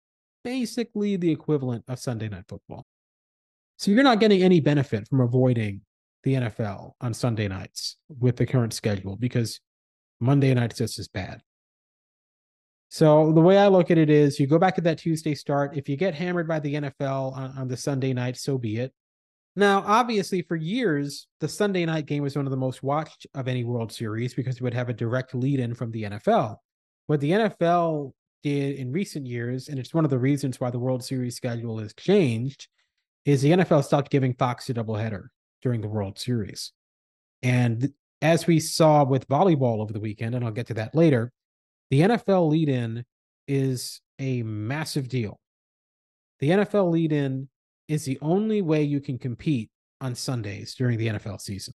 basically 0.44 1.15
the 1.15 1.32
equivalent 1.32 1.86
of 1.88 2.00
Sunday 2.00 2.28
night 2.28 2.46
football. 2.48 2.86
So 3.78 3.91
you're 3.91 4.04
not 4.04 4.20
getting 4.20 4.44
any 4.44 4.60
benefit 4.60 5.08
from 5.08 5.22
avoiding 5.22 5.82
the 6.24 6.36
NFL 6.36 6.91
on 7.00 7.13
Sunday 7.13 7.48
nights 7.48 7.98
with 8.10 8.36
the 8.36 8.46
current 8.46 8.74
schedule 8.74 9.15
because 9.15 9.60
Monday 10.20 10.54
night's 10.54 10.78
just 10.78 11.00
as 11.00 11.08
bad. 11.08 11.41
So 12.89 13.32
the 13.32 13.41
way 13.41 13.58
I 13.58 13.67
look 13.67 13.89
at 13.89 13.98
it 13.98 14.10
is 14.10 14.39
you 14.39 14.48
go 14.48 14.60
back 14.60 14.76
to 14.76 14.82
that 14.82 14.98
Tuesday 14.98 15.34
start. 15.34 15.78
If 15.78 15.88
you 15.88 15.96
get 15.96 16.13
hammered 16.13 16.48
by 16.48 16.60
the 16.60 16.76
NFL 16.76 17.36
on, 17.36 17.58
on 17.58 17.67
the 17.70 17.78
Sunday 17.78 18.12
night, 18.13 18.36
so 18.36 18.58
be 18.58 18.78
it. 18.78 18.94
Now, 19.56 19.84
obviously, 19.86 20.42
for 20.44 20.56
years, 20.56 21.28
the 21.42 21.48
Sunday 21.48 21.86
night 21.86 22.06
game 22.06 22.24
was 22.24 22.36
one 22.36 22.46
of 22.46 22.52
the 22.52 22.58
most 22.58 22.84
watched 22.84 23.28
of 23.34 23.48
any 23.48 23.64
World 23.64 23.92
Series 23.92 24.34
because 24.34 24.56
it 24.56 24.62
would 24.62 24.74
have 24.74 24.90
a 24.90 24.94
direct 24.94 25.36
lead 25.36 25.60
in 25.60 25.74
from 25.74 25.92
the 25.92 26.04
NFL. 26.04 26.56
What 27.08 27.20
the 27.20 27.32
NFL 27.32 28.14
did 28.44 28.78
in 28.78 28.94
recent 28.94 29.28
years, 29.28 29.68
and 29.68 29.78
it's 29.78 29.94
one 29.94 30.06
of 30.06 30.12
the 30.12 30.20
reasons 30.20 30.60
why 30.60 30.70
the 30.70 30.80
World 30.80 31.04
Series 31.04 31.36
schedule 31.36 31.80
has 31.80 31.94
changed, 31.94 32.68
is 33.26 33.42
the 33.42 33.52
NFL 33.52 33.84
stopped 33.84 34.10
giving 34.10 34.34
Fox 34.34 34.70
a 34.70 34.74
doubleheader 34.74 35.26
during 35.62 35.82
the 35.82 35.90
World 35.90 36.18
Series. 36.18 36.72
And 37.44 37.92
as 38.22 38.48
we 38.48 38.60
saw 38.60 39.04
with 39.04 39.28
volleyball 39.28 39.82
over 39.82 39.92
the 39.92 40.00
weekend, 40.00 40.34
and 40.34 40.46
I'll 40.46 40.52
get 40.52 40.68
to 40.68 40.74
that 40.76 40.96
later, 40.96 41.32
the 41.90 42.02
NFL 42.02 42.50
lead 42.50 42.70
in 42.70 43.04
is 43.48 44.00
a 44.18 44.44
massive 44.44 45.10
deal. 45.10 45.40
The 46.40 46.50
NFL 46.50 46.92
lead 46.92 47.12
in 47.12 47.50
is 47.91 48.06
the 48.06 48.17
only 48.21 48.62
way 48.62 48.82
you 48.82 49.01
can 49.01 49.17
compete 49.17 49.69
on 49.99 50.15
Sundays 50.15 50.73
during 50.75 50.97
the 50.97 51.08
NFL 51.08 51.41
season. 51.41 51.73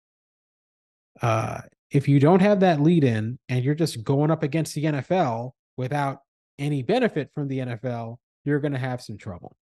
Uh, 1.22 1.62
if 1.90 2.06
you 2.06 2.20
don't 2.20 2.40
have 2.40 2.60
that 2.60 2.82
lead 2.82 3.02
in 3.02 3.38
and 3.48 3.64
you're 3.64 3.74
just 3.74 4.04
going 4.04 4.30
up 4.30 4.42
against 4.42 4.74
the 4.74 4.84
NFL 4.84 5.52
without 5.78 6.18
any 6.58 6.82
benefit 6.82 7.30
from 7.34 7.48
the 7.48 7.60
NFL, 7.60 8.18
you're 8.44 8.60
going 8.60 8.74
to 8.74 8.78
have 8.78 9.00
some 9.00 9.16
trouble. 9.16 9.56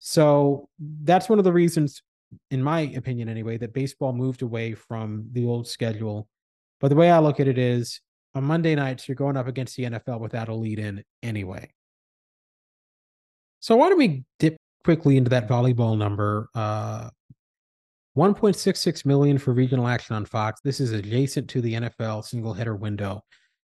So 0.00 0.68
that's 0.80 1.28
one 1.28 1.38
of 1.38 1.44
the 1.44 1.52
reasons, 1.52 2.02
in 2.50 2.60
my 2.60 2.80
opinion 2.80 3.28
anyway, 3.28 3.56
that 3.58 3.72
baseball 3.72 4.12
moved 4.12 4.42
away 4.42 4.74
from 4.74 5.28
the 5.30 5.46
old 5.46 5.68
schedule. 5.68 6.26
But 6.80 6.88
the 6.88 6.96
way 6.96 7.12
I 7.12 7.20
look 7.20 7.38
at 7.38 7.46
it 7.46 7.56
is 7.56 8.00
on 8.34 8.42
Monday 8.42 8.74
nights, 8.74 9.08
you're 9.08 9.14
going 9.14 9.36
up 9.36 9.46
against 9.46 9.76
the 9.76 9.84
NFL 9.84 10.18
without 10.18 10.48
a 10.48 10.54
lead 10.54 10.80
in 10.80 11.04
anyway. 11.22 11.70
So 13.60 13.76
why 13.76 13.90
don't 13.90 13.98
we 13.98 14.24
dip 14.40 14.56
quickly 14.84 15.16
into 15.16 15.30
that 15.30 15.48
volleyball 15.48 15.96
number. 15.96 16.48
Uh, 16.54 17.08
1.66 18.16 19.04
million 19.04 19.38
for 19.38 19.52
regional 19.52 19.88
action 19.88 20.14
on 20.14 20.24
Fox. 20.24 20.60
This 20.62 20.78
is 20.78 20.92
adjacent 20.92 21.48
to 21.50 21.60
the 21.60 21.74
NFL 21.74 22.24
single 22.24 22.54
header 22.54 22.76
window. 22.76 23.22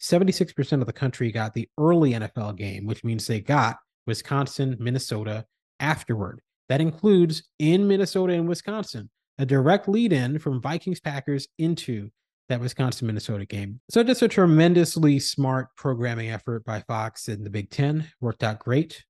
76% 0.03 0.81
of 0.81 0.87
the 0.87 0.93
country 0.93 1.33
got 1.33 1.55
the 1.55 1.69
early 1.79 2.13
NFL 2.13 2.57
game, 2.57 2.85
which 2.85 3.05
means 3.05 3.27
they 3.27 3.41
got 3.41 3.77
Wisconsin, 4.07 4.77
Minnesota 4.79 5.47
afterward. 5.81 6.41
That 6.69 6.83
includes 6.83 7.45
in 7.59 7.89
Minnesota 7.89 8.35
and 8.35 8.49
Wisconsin, 8.49 9.09
a 9.39 9.47
direct 9.47 9.89
lead 9.89 10.13
in 10.13 10.39
from 10.39 10.61
Vikings 10.61 11.01
Packers 11.01 11.49
into 11.59 12.11
that 12.51 12.61
Wisconsin 12.61 13.07
Minnesota 13.07 13.47
game. 13.47 13.81
So 13.91 14.03
just 14.03 14.21
a 14.21 14.29
tremendously 14.29 15.19
smart 15.19 15.69
programming 15.77 16.31
effort 16.31 16.65
by 16.65 16.81
Fox 16.81 17.29
in 17.29 17.43
the 17.43 17.51
Big 17.51 17.71
Ten. 17.71 18.07
Worked 18.21 18.43
out 18.43 18.59
great. 18.59 19.03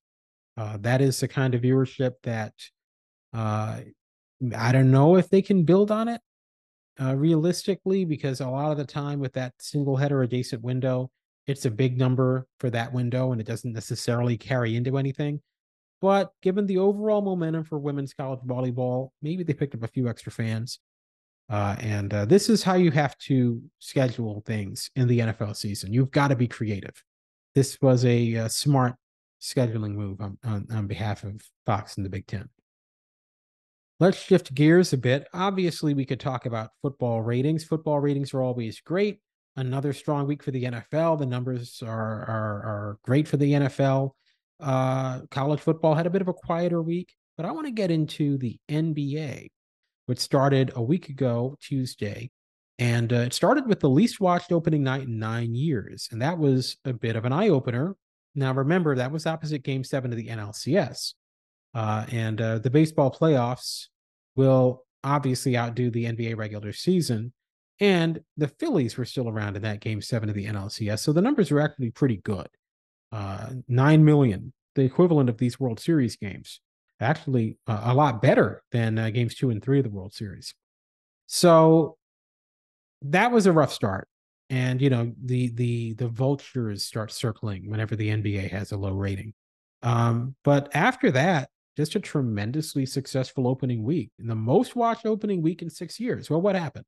Uh, 0.57 0.77
that 0.81 1.01
is 1.01 1.19
the 1.21 1.29
kind 1.29 1.55
of 1.55 1.62
viewership 1.62 2.12
that 2.23 2.53
uh, 3.33 3.81
I 4.57 4.73
don't 4.73 4.90
know 4.90 5.17
if 5.17 5.29
they 5.29 5.43
can 5.43 5.64
build 5.64 5.90
on 5.90 6.09
it 6.09 6.21
uh, 7.01 7.14
realistically, 7.17 8.05
because 8.05 8.40
a 8.40 8.49
lot 8.49 8.71
of 8.71 8.79
the 8.79 8.85
time 8.85 9.19
with 9.19 9.33
that 9.35 9.53
single 9.59 9.97
header 9.97 10.23
adjacent 10.23 10.62
window, 10.62 11.11
it's 11.47 11.64
a 11.64 11.71
big 11.71 11.99
number 11.99 12.47
for 12.61 12.71
that 12.71 12.93
window 12.93 13.33
and 13.33 13.40
it 13.40 13.47
doesn't 13.47 13.73
necessarily 13.73 14.37
carry 14.37 14.77
into 14.77 14.97
anything. 14.97 15.40
But 16.01 16.33
given 16.43 16.67
the 16.67 16.79
overall 16.79 17.23
momentum 17.23 17.64
for 17.64 17.79
women's 17.79 18.14
college 18.14 18.40
volleyball, 18.47 19.11
maybe 19.23 19.43
they 19.43 19.55
picked 19.55 19.75
up 19.75 19.83
a 19.83 19.88
few 19.88 20.09
extra 20.09 20.31
fans. 20.31 20.79
Uh, 21.49 21.77
and 21.81 22.12
uh, 22.14 22.25
this 22.25 22.49
is 22.49 22.62
how 22.62 22.75
you 22.75 22.90
have 22.90 23.17
to 23.19 23.62
schedule 23.79 24.43
things 24.47 24.90
in 24.97 25.09
the 25.09 25.21
NFL 25.21 25.57
season. 25.57 25.93
You've 25.93 26.11
got 26.11 26.29
to 26.29 26.37
be 26.37 26.49
creative. 26.49 27.03
This 27.55 27.79
was 27.81 28.05
a, 28.05 28.35
a 28.35 28.49
smart 28.49 28.95
scheduling 29.45 29.95
move 29.95 30.21
on, 30.21 30.39
on, 30.45 30.67
on 30.73 30.87
behalf 30.87 31.23
of 31.23 31.43
Fox 31.67 31.97
and 31.97 32.05
the 32.05 32.11
Big 32.11 32.27
Ten. 32.27 32.49
Let's 34.01 34.19
shift 34.19 34.55
gears 34.55 34.93
a 34.93 34.99
bit. 34.99 35.29
Obviously, 35.33 35.95
we 35.95 36.05
could 36.05 36.19
talk 36.19 36.47
about 36.47 36.71
football 36.83 37.23
ratings. 37.23 37.65
Football 37.65 38.01
ratings 38.01 38.35
are 38.35 38.43
always 38.43 38.81
great. 38.81 39.21
Another 39.57 39.93
strong 39.93 40.27
week 40.27 40.43
for 40.43 40.51
the 40.51 40.65
NFL. 40.65 41.19
The 41.19 41.27
numbers 41.27 41.81
are 41.83 41.91
are, 41.91 42.63
are 42.63 42.99
great 43.05 43.29
for 43.29 43.37
the 43.37 43.53
NFL. 43.53 44.11
Uh, 44.59 45.21
college 45.31 45.61
football 45.61 45.95
had 45.95 46.07
a 46.07 46.11
bit 46.11 46.23
of 46.23 46.29
a 46.29 46.33
quieter 46.33 46.83
week, 46.83 47.13
but 47.37 47.47
I 47.47 47.53
want 47.53 47.67
to 47.67 47.73
get 47.73 47.91
into 47.91 48.37
the 48.39 48.59
NBA, 48.69 49.49
which 50.07 50.19
started 50.19 50.73
a 50.75 50.83
week 50.83 51.09
ago, 51.09 51.57
Tuesday. 51.61 52.31
And 52.79 53.13
uh, 53.13 53.17
it 53.17 53.33
started 53.33 53.69
with 53.69 53.79
the 53.79 53.89
least 53.89 54.21
watched 54.21 54.51
opening 54.51 54.83
night 54.83 55.03
in 55.03 55.19
nine 55.19 55.55
years. 55.55 56.09
And 56.11 56.21
that 56.23 56.39
was 56.39 56.77
a 56.85 56.93
bit 56.93 57.15
of 57.15 57.25
an 57.25 57.33
eye 57.33 57.49
opener. 57.49 57.95
Now, 58.35 58.53
remember, 58.53 58.97
that 58.97 59.12
was 59.12 59.27
opposite 59.27 59.62
game 59.62 59.85
seven 59.85 60.11
of 60.11 60.16
the 60.16 60.29
NLCS. 60.29 61.14
Uh, 61.75 62.07
and 62.11 62.40
uh, 62.40 62.59
the 62.59 62.70
baseball 62.70 63.11
playoffs 63.11 63.87
will 64.37 64.85
obviously 65.03 65.57
outdo 65.57 65.90
the 65.90 66.05
NBA 66.07 66.37
regular 66.37 66.73
season. 66.73 67.33
And 67.81 68.20
the 68.37 68.49
Phillies 68.49 68.97
were 68.97 69.05
still 69.05 69.29
around 69.29 69.57
in 69.57 69.62
that 69.62 69.81
game 69.81 70.01
seven 70.01 70.29
of 70.29 70.35
the 70.35 70.47
NLCS. 70.47 71.01
So 71.01 71.12
the 71.12 71.23
numbers 71.23 71.51
are 71.51 71.61
actually 71.61 71.90
pretty 71.90 72.18
good. 72.18 72.49
Uh, 73.11 73.51
9 73.68 74.05
million, 74.05 74.53
the 74.75 74.83
equivalent 74.83 75.29
of 75.29 75.38
these 75.38 75.59
World 75.59 75.81
Series 75.81 76.16
games. 76.16 76.61
Actually, 77.01 77.59
a 77.66 77.92
lot 77.92 78.23
better 78.23 78.62
than 78.70 78.99
uh, 78.99 79.11
games 79.11 79.35
two 79.35 79.51
and 79.51 79.62
three 79.62 79.79
of 79.79 79.85
the 79.85 79.90
World 79.90 80.14
Series. 80.14 80.55
So 81.27 81.97
that 83.03 83.33
was 83.33 83.47
a 83.47 83.53
rough 83.53 83.73
start. 83.73 84.09
And 84.55 84.81
you 84.81 84.88
know 84.88 85.12
the 85.21 85.49
the 85.49 85.95
the 85.95 86.07
vultures 86.07 86.85
start 86.85 87.11
circling 87.11 87.69
whenever 87.69 87.97
the 87.97 88.09
NBA 88.09 88.53
has 88.53 88.71
a 88.71 88.77
low 88.77 88.93
rating. 88.93 89.35
Um, 89.83 90.37
but 90.45 90.71
after 90.77 91.11
that, 91.11 91.49
just 91.77 91.97
a 91.97 92.01
tremendously 92.01 92.87
successful 92.87 93.49
opening 93.49 93.83
week 93.83 94.12
and 94.21 94.31
the 94.31 94.37
most 94.37 94.77
watched 94.77 95.07
opening 95.07 95.43
week 95.43 95.61
in 95.61 95.69
six 95.69 95.99
years. 95.99 96.31
Well, 96.31 96.40
what 96.40 96.55
happened? 96.55 96.85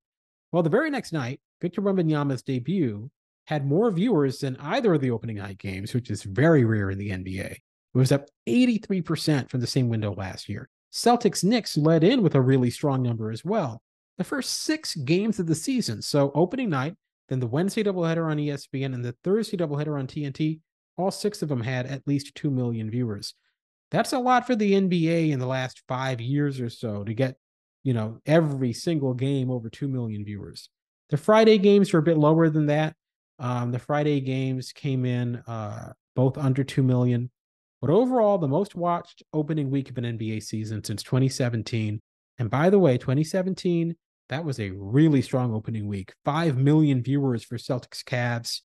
Well, 0.52 0.62
the 0.62 0.70
very 0.70 0.90
next 0.90 1.12
night, 1.12 1.40
Victor 1.60 1.82
Wembanyama's 1.82 2.44
debut 2.44 3.10
had 3.48 3.66
more 3.66 3.90
viewers 3.90 4.38
than 4.38 4.56
either 4.60 4.94
of 4.94 5.00
the 5.00 5.10
opening 5.10 5.38
night 5.38 5.58
games, 5.58 5.92
which 5.92 6.08
is 6.08 6.22
very 6.22 6.64
rare 6.64 6.90
in 6.90 6.98
the 6.98 7.10
NBA. 7.10 7.50
It 7.50 7.60
was 7.92 8.12
up 8.12 8.28
83% 8.48 9.50
from 9.50 9.60
the 9.60 9.66
same 9.66 9.88
window 9.88 10.14
last 10.14 10.48
year. 10.48 10.68
Celtics 10.92 11.42
Knicks 11.42 11.76
led 11.76 12.04
in 12.04 12.22
with 12.22 12.36
a 12.36 12.40
really 12.40 12.70
strong 12.70 13.02
number 13.02 13.32
as 13.32 13.44
well. 13.44 13.82
The 14.18 14.24
first 14.24 14.62
six 14.62 14.94
games 14.94 15.40
of 15.40 15.48
the 15.48 15.54
season. 15.56 16.00
So, 16.00 16.30
opening 16.32 16.70
night, 16.70 16.94
then 17.28 17.40
the 17.40 17.46
Wednesday 17.46 17.82
doubleheader 17.82 18.30
on 18.30 18.38
ESPN, 18.38 18.94
and 18.94 19.04
the 19.04 19.16
Thursday 19.24 19.56
doubleheader 19.56 19.98
on 19.98 20.06
TNT, 20.06 20.60
all 20.96 21.10
six 21.10 21.42
of 21.42 21.48
them 21.48 21.62
had 21.62 21.86
at 21.86 22.06
least 22.06 22.34
2 22.34 22.50
million 22.50 22.90
viewers. 22.90 23.34
That's 23.90 24.12
a 24.12 24.18
lot 24.18 24.46
for 24.46 24.56
the 24.56 24.72
NBA 24.72 25.30
in 25.30 25.38
the 25.38 25.46
last 25.46 25.82
five 25.86 26.20
years 26.20 26.60
or 26.60 26.70
so 26.70 27.04
to 27.04 27.14
get, 27.14 27.36
you 27.82 27.94
know, 27.94 28.18
every 28.26 28.72
single 28.72 29.14
game 29.14 29.50
over 29.50 29.68
2 29.68 29.88
million 29.88 30.24
viewers. 30.24 30.68
The 31.10 31.16
Friday 31.16 31.58
games 31.58 31.92
were 31.92 32.00
a 32.00 32.04
bit 32.04 32.18
lower 32.18 32.48
than 32.48 32.66
that. 32.66 32.96
Um, 33.38 33.70
the 33.70 33.78
Friday 33.78 34.20
games 34.20 34.72
came 34.72 35.04
in 35.04 35.36
uh, 35.46 35.92
both 36.16 36.38
under 36.38 36.64
2 36.64 36.82
million. 36.82 37.30
But 37.80 37.90
overall, 37.90 38.38
the 38.38 38.48
most 38.48 38.74
watched 38.74 39.22
opening 39.32 39.70
week 39.70 39.90
of 39.90 39.98
an 39.98 40.18
NBA 40.18 40.42
season 40.42 40.82
since 40.82 41.02
2017. 41.02 42.00
And 42.38 42.50
by 42.50 42.70
the 42.70 42.78
way, 42.78 42.98
2017, 42.98 43.94
that 44.28 44.44
was 44.44 44.58
a 44.58 44.70
really 44.70 45.22
strong 45.22 45.54
opening 45.54 45.86
week. 45.86 46.12
5 46.24 46.56
million 46.56 47.02
viewers 47.02 47.44
for 47.44 47.56
Celtics 47.56 48.02
Cavs 48.02 48.60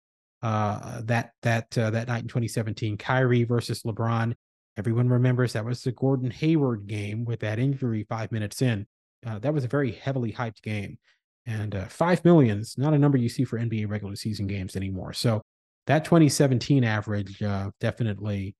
uh, 0.43 1.03
that 1.05 1.33
that 1.43 1.77
uh, 1.77 1.91
that 1.91 2.09
night 2.09 2.23
in 2.23 2.29
2017. 2.29 2.97
Kyrie 2.97 3.45
versus 3.45 3.83
LeBron. 3.83 4.35
Everyone 4.77 5.09
remembers 5.09 5.55
that 5.55 5.65
was 5.65 5.83
the 5.83 5.93
Gordon 5.93 6.31
Hayward 6.31 6.87
game 6.87 7.25
with 7.25 7.41
that 7.41 7.59
injury 7.59 8.07
five 8.09 8.31
minutes 8.31 8.63
in. 8.63 8.87
Uh, 9.27 9.39
that 9.41 9.53
was 9.53 9.65
a 9.65 9.69
very 9.69 9.93
heavily 9.93 10.33
hyped 10.33 10.63
game. 10.63 10.99
And 11.47 11.75
uh, 11.75 11.87
five 11.87 12.25
million 12.25 12.61
is 12.61 12.77
not 12.79 12.95
a 12.95 12.99
number 12.99 13.19
you 13.19 13.29
see 13.29 13.45
for 13.45 13.59
NBA 13.59 13.89
regular 13.89 14.15
season 14.15 14.47
games 14.47 14.77
anymore. 14.77 15.13
So 15.13 15.43
that 15.87 16.05
2017 16.05 16.85
average 16.85 17.43
uh, 17.43 17.71
definitely 17.81 18.55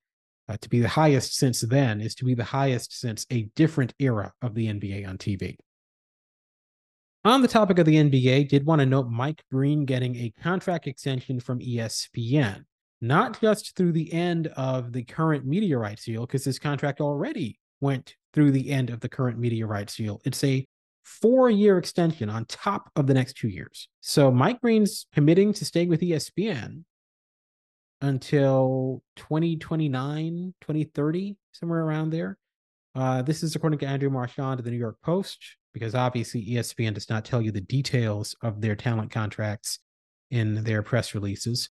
uh, 0.49 0.57
to 0.61 0.69
be 0.69 0.81
the 0.81 0.89
highest 0.89 1.37
since 1.37 1.61
then 1.61 2.01
is 2.01 2.15
to 2.17 2.25
be 2.25 2.35
the 2.35 2.45
highest 2.45 2.99
since 2.99 3.27
a 3.31 3.43
different 3.55 3.95
era 3.99 4.33
of 4.43 4.55
the 4.55 4.67
NBA 4.67 5.07
on 5.07 5.19
TV. 5.19 5.57
On 7.29 7.43
the 7.43 7.49
topic 7.49 7.79
of 7.79 7.85
the 7.85 7.97
NBA, 7.97 8.49
did 8.49 8.65
want 8.65 8.81
to 8.81 8.87
note 8.87 9.11
Mike 9.11 9.43
Breen 9.51 9.85
getting 9.85 10.17
a 10.17 10.33
contract 10.43 10.87
extension 10.87 11.41
from 11.41 11.59
ESPN 11.59 12.65
not 13.03 13.39
just 13.39 13.77
through 13.77 13.93
the 13.93 14.11
end 14.15 14.47
of 14.57 14.93
the 14.95 15.03
current 15.03 15.45
media 15.45 15.77
rights 15.77 16.07
deal, 16.07 16.23
because 16.23 16.43
his 16.43 16.59
contract 16.59 17.03
already 17.03 17.59
went 17.83 18.17
through 18.33 18.51
the 18.51 18.71
end 18.71 18.89
of 18.89 19.01
the 19.01 19.11
current 19.11 19.39
media 19.39 19.67
rights 19.67 19.97
deal. 19.97 20.23
It's 20.25 20.43
a 20.43 20.67
four 21.05 21.51
year 21.51 21.77
extension 21.77 22.31
on 22.31 22.47
top 22.47 22.91
of 22.97 23.07
the 23.07 23.13
next 23.13 23.37
two 23.37 23.49
years. 23.49 23.91
So 24.01 24.31
Mike 24.31 24.63
Breen's 24.63 25.05
committing 25.13 25.53
to 25.53 25.67
stay 25.67 25.85
with 25.85 26.01
ESPN 26.01 26.85
until 28.01 29.03
2029, 29.17 30.55
2030, 30.63 31.37
somewhere 31.53 31.85
around 31.85 32.09
there. 32.09 32.39
Uh, 32.95 33.21
this 33.21 33.43
is 33.43 33.55
according 33.55 33.79
to 33.81 33.87
Andrew 33.87 34.09
Marchand 34.09 34.61
of 34.61 34.65
the 34.65 34.71
New 34.71 34.79
York 34.79 34.97
Post, 35.03 35.58
because 35.73 35.95
obviously 35.95 36.45
ESPN 36.47 36.95
does 36.95 37.09
not 37.09 37.25
tell 37.25 37.41
you 37.41 37.53
the 37.53 37.61
details 37.61 38.35
of 38.43 38.61
their 38.61 38.77
talent 38.77 39.11
contracts 39.11 39.79
in 40.31 40.65
their 40.65 40.83
press 40.83 41.15
releases. 41.15 41.71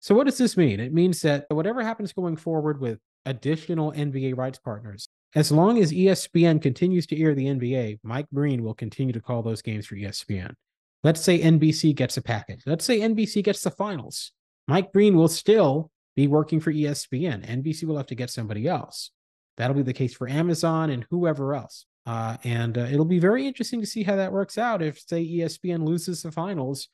So, 0.00 0.14
what 0.14 0.26
does 0.26 0.38
this 0.38 0.56
mean? 0.56 0.80
It 0.80 0.92
means 0.92 1.22
that 1.22 1.46
whatever 1.48 1.82
happens 1.82 2.12
going 2.12 2.36
forward 2.36 2.80
with 2.80 2.98
additional 3.24 3.92
NBA 3.92 4.36
rights 4.36 4.58
partners, 4.58 5.08
as 5.34 5.50
long 5.50 5.78
as 5.78 5.92
ESPN 5.92 6.62
continues 6.62 7.06
to 7.06 7.20
air 7.20 7.34
the 7.34 7.46
NBA, 7.46 8.00
Mike 8.02 8.28
Breen 8.30 8.62
will 8.62 8.74
continue 8.74 9.12
to 9.12 9.20
call 9.20 9.42
those 9.42 9.62
games 9.62 9.86
for 9.86 9.96
ESPN. 9.96 10.54
Let's 11.02 11.20
say 11.20 11.40
NBC 11.40 11.94
gets 11.94 12.16
a 12.16 12.22
package. 12.22 12.62
Let's 12.66 12.84
say 12.84 13.00
NBC 13.00 13.44
gets 13.44 13.62
the 13.62 13.70
finals. 13.70 14.32
Mike 14.66 14.92
Breen 14.92 15.16
will 15.16 15.28
still 15.28 15.90
be 16.16 16.26
working 16.26 16.60
for 16.60 16.72
ESPN. 16.72 17.46
NBC 17.46 17.84
will 17.84 17.96
have 17.96 18.06
to 18.06 18.14
get 18.14 18.30
somebody 18.30 18.66
else. 18.66 19.10
That'll 19.56 19.76
be 19.76 19.82
the 19.82 19.92
case 19.92 20.14
for 20.14 20.28
Amazon 20.28 20.90
and 20.90 21.06
whoever 21.10 21.54
else. 21.54 21.86
Uh, 22.06 22.36
and 22.44 22.78
uh, 22.78 22.82
it'll 22.82 23.04
be 23.04 23.18
very 23.18 23.46
interesting 23.46 23.80
to 23.80 23.86
see 23.86 24.04
how 24.04 24.14
that 24.16 24.32
works 24.32 24.58
out 24.58 24.80
if, 24.80 25.00
say, 25.00 25.26
ESPN 25.26 25.84
loses 25.84 26.22
the 26.22 26.30
finals 26.30 26.88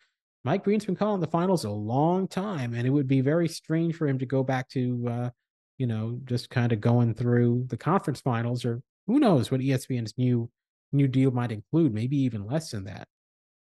Mike 0.44 0.64
Breen's 0.64 0.84
been 0.84 0.96
calling 0.96 1.20
the 1.20 1.26
finals 1.26 1.64
a 1.64 1.70
long 1.70 2.26
time, 2.26 2.74
and 2.74 2.86
it 2.86 2.90
would 2.90 3.06
be 3.06 3.20
very 3.20 3.48
strange 3.48 3.94
for 3.94 4.08
him 4.08 4.18
to 4.18 4.26
go 4.26 4.42
back 4.42 4.68
to, 4.70 5.08
uh, 5.08 5.30
you 5.78 5.86
know, 5.86 6.18
just 6.24 6.50
kind 6.50 6.72
of 6.72 6.80
going 6.80 7.14
through 7.14 7.66
the 7.68 7.76
conference 7.76 8.20
finals, 8.20 8.64
or 8.64 8.82
who 9.06 9.20
knows 9.20 9.50
what 9.50 9.60
ESPN's 9.60 10.14
new 10.16 10.50
new 10.94 11.08
deal 11.08 11.30
might 11.30 11.52
include. 11.52 11.94
Maybe 11.94 12.16
even 12.18 12.44
less 12.44 12.70
than 12.70 12.84
that. 12.84 13.06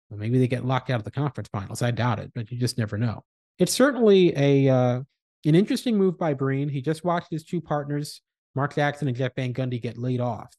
Or 0.10 0.18
maybe 0.18 0.40
they 0.40 0.48
get 0.48 0.66
locked 0.66 0.90
out 0.90 1.00
of 1.00 1.06
the 1.06 1.12
conference 1.12 1.50
finals. 1.50 1.82
I 1.82 1.92
doubt 1.92 2.20
it, 2.20 2.32
but 2.34 2.52
you 2.52 2.58
just 2.58 2.78
never 2.78 2.98
know. 2.98 3.24
It's 3.60 3.72
certainly 3.72 4.34
a 4.36 4.68
uh, 4.68 5.02
an 5.46 5.56
interesting 5.56 5.98
move 5.98 6.18
by 6.18 6.34
Breen. 6.34 6.68
He 6.68 6.82
just 6.82 7.04
watched 7.04 7.30
his 7.30 7.44
two 7.44 7.62
partners, 7.62 8.22
Mark 8.56 8.74
Jackson 8.74 9.08
and 9.08 9.16
Jeff 9.16 9.36
Van 9.36 9.54
Gundy, 9.54 9.80
get 9.80 10.00
laid 10.00 10.20
off, 10.20 10.50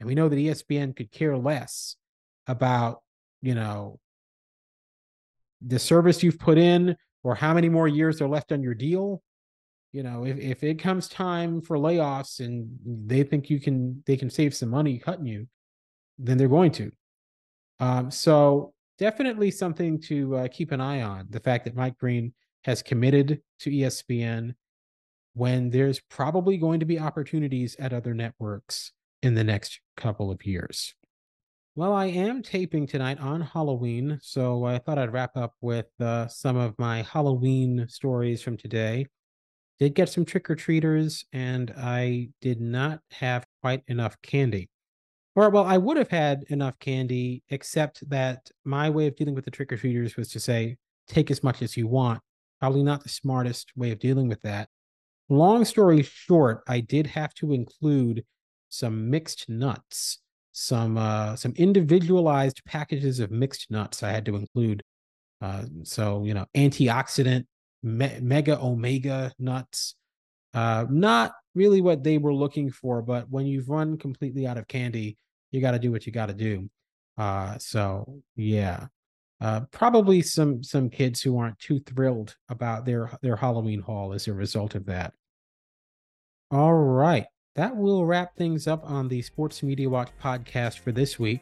and 0.00 0.06
we 0.06 0.14
know 0.14 0.28
that 0.28 0.36
ESPN 0.36 0.96
could 0.96 1.10
care 1.10 1.36
less 1.36 1.96
about 2.46 3.02
you 3.42 3.54
know 3.54 3.98
the 5.60 5.78
service 5.78 6.22
you've 6.22 6.38
put 6.38 6.58
in 6.58 6.96
or 7.24 7.34
how 7.34 7.52
many 7.52 7.68
more 7.68 7.88
years 7.88 8.20
are 8.20 8.28
left 8.28 8.52
on 8.52 8.62
your 8.62 8.74
deal. 8.74 9.22
You 9.92 10.02
know 10.02 10.24
if, 10.24 10.38
if 10.38 10.62
it 10.62 10.78
comes 10.78 11.08
time 11.08 11.60
for 11.60 11.76
layoffs 11.76 12.40
and 12.40 12.68
they 12.84 13.22
think 13.22 13.50
you 13.50 13.60
can 13.60 14.02
they 14.06 14.16
can 14.16 14.30
save 14.30 14.54
some 14.54 14.68
money 14.68 14.98
cutting 14.98 15.26
you 15.26 15.46
then 16.18 16.36
they're 16.36 16.48
going 16.48 16.72
to. 16.72 16.90
Um, 17.80 18.10
so 18.10 18.74
definitely 18.98 19.52
something 19.52 20.00
to 20.02 20.36
uh, 20.36 20.48
keep 20.50 20.72
an 20.72 20.80
eye 20.80 21.02
on 21.02 21.26
the 21.30 21.40
fact 21.40 21.64
that 21.64 21.76
mike 21.76 21.96
Breen 21.98 22.34
has 22.64 22.82
committed 22.82 23.40
to 23.60 23.70
espn 23.70 24.54
when 25.34 25.70
there's 25.70 26.00
probably 26.10 26.56
going 26.58 26.80
to 26.80 26.86
be 26.86 26.98
opportunities 26.98 27.76
at 27.78 27.92
other 27.92 28.12
networks 28.12 28.92
in 29.22 29.34
the 29.34 29.44
next 29.44 29.80
couple 29.96 30.30
of 30.30 30.44
years 30.46 30.94
well, 31.78 31.92
I 31.92 32.06
am 32.06 32.42
taping 32.42 32.88
tonight 32.88 33.20
on 33.20 33.40
Halloween, 33.40 34.18
so 34.20 34.64
I 34.64 34.78
thought 34.78 34.98
I'd 34.98 35.12
wrap 35.12 35.36
up 35.36 35.54
with 35.60 35.86
uh, 36.00 36.26
some 36.26 36.56
of 36.56 36.76
my 36.76 37.02
Halloween 37.02 37.86
stories 37.88 38.42
from 38.42 38.56
today. 38.56 39.06
Did 39.78 39.94
get 39.94 40.08
some 40.08 40.24
trick 40.24 40.50
or 40.50 40.56
treaters, 40.56 41.24
and 41.32 41.72
I 41.78 42.30
did 42.40 42.60
not 42.60 42.98
have 43.12 43.46
quite 43.62 43.84
enough 43.86 44.20
candy. 44.22 44.70
Or, 45.36 45.50
well, 45.50 45.66
I 45.66 45.78
would 45.78 45.98
have 45.98 46.10
had 46.10 46.42
enough 46.48 46.76
candy, 46.80 47.44
except 47.48 48.02
that 48.10 48.50
my 48.64 48.90
way 48.90 49.06
of 49.06 49.14
dealing 49.14 49.36
with 49.36 49.44
the 49.44 49.52
trick 49.52 49.72
or 49.72 49.76
treaters 49.76 50.16
was 50.16 50.30
to 50.30 50.40
say, 50.40 50.78
take 51.06 51.30
as 51.30 51.44
much 51.44 51.62
as 51.62 51.76
you 51.76 51.86
want. 51.86 52.20
Probably 52.58 52.82
not 52.82 53.04
the 53.04 53.08
smartest 53.08 53.70
way 53.76 53.92
of 53.92 54.00
dealing 54.00 54.26
with 54.26 54.42
that. 54.42 54.68
long 55.28 55.64
story 55.64 56.02
short, 56.02 56.64
I 56.66 56.80
did 56.80 57.06
have 57.06 57.34
to 57.34 57.52
include 57.52 58.24
some 58.68 59.10
mixed 59.10 59.48
nuts, 59.48 60.18
some 60.52 60.96
uh, 60.96 61.36
some 61.36 61.52
individualized 61.56 62.64
packages 62.64 63.20
of 63.20 63.30
mixed 63.30 63.70
nuts. 63.70 64.02
I 64.02 64.10
had 64.10 64.24
to 64.26 64.36
include. 64.36 64.82
Uh, 65.40 65.64
so 65.84 66.24
you 66.24 66.34
know, 66.34 66.46
antioxidant, 66.56 67.46
me- 67.82 68.18
mega 68.20 68.58
omega 68.60 69.32
nuts. 69.38 69.94
Uh, 70.54 70.86
not 70.90 71.32
really 71.54 71.80
what 71.80 72.02
they 72.02 72.18
were 72.18 72.34
looking 72.34 72.70
for, 72.70 73.02
but 73.02 73.28
when 73.30 73.46
you've 73.46 73.68
run 73.68 73.98
completely 73.98 74.46
out 74.46 74.56
of 74.56 74.66
candy, 74.66 75.16
you 75.50 75.60
got 75.60 75.72
to 75.72 75.78
do 75.78 75.92
what 75.92 76.06
you 76.06 76.12
got 76.12 76.26
to 76.26 76.34
do. 76.34 76.68
Uh, 77.16 77.58
so 77.58 78.20
yeah, 78.36 78.86
uh, 79.40 79.60
probably 79.70 80.22
some 80.22 80.62
some 80.62 80.90
kids 80.90 81.20
who 81.20 81.38
aren't 81.38 81.58
too 81.58 81.80
thrilled 81.80 82.36
about 82.48 82.84
their 82.84 83.10
their 83.22 83.36
Halloween 83.36 83.80
haul 83.80 84.12
as 84.12 84.28
a 84.28 84.32
result 84.32 84.74
of 84.74 84.86
that. 84.86 85.12
All 86.50 86.74
right, 86.74 87.26
that 87.58 87.76
will 87.76 88.06
wrap 88.06 88.36
things 88.36 88.68
up 88.68 88.88
on 88.88 89.08
the 89.08 89.20
Sports 89.20 89.64
Media 89.64 89.90
Watch 89.90 90.10
podcast 90.22 90.78
for 90.78 90.92
this 90.92 91.18
week. 91.18 91.40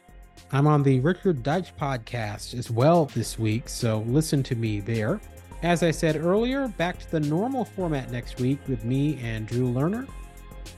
I'm 0.51 0.65
on 0.65 0.81
the 0.81 0.99
Richard 0.99 1.43
Deitsch 1.43 1.73
podcast 1.79 2.57
as 2.57 2.71
well 2.71 3.05
this 3.05 3.37
week, 3.37 3.69
so 3.69 3.99
listen 4.07 4.41
to 4.41 4.55
me 4.55 4.79
there. 4.79 5.21
As 5.61 5.83
I 5.83 5.91
said 5.91 6.15
earlier, 6.15 6.69
back 6.69 6.97
to 6.97 7.11
the 7.11 7.19
normal 7.19 7.65
format 7.65 8.09
next 8.09 8.39
week 8.39 8.57
with 8.67 8.83
me 8.83 9.19
and 9.21 9.45
Drew 9.45 9.71
Lerner. 9.71 10.07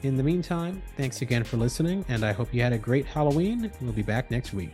In 0.03 0.17
the 0.17 0.23
meantime, 0.23 0.81
thanks 0.97 1.21
again 1.21 1.45
for 1.45 1.55
listening, 1.55 2.03
and 2.09 2.25
I 2.25 2.33
hope 2.33 2.53
you 2.53 2.61
had 2.61 2.73
a 2.73 2.77
great 2.77 3.05
Halloween. 3.05 3.71
We'll 3.79 3.93
be 3.93 4.01
back 4.01 4.29
next 4.29 4.53
week. 4.53 4.73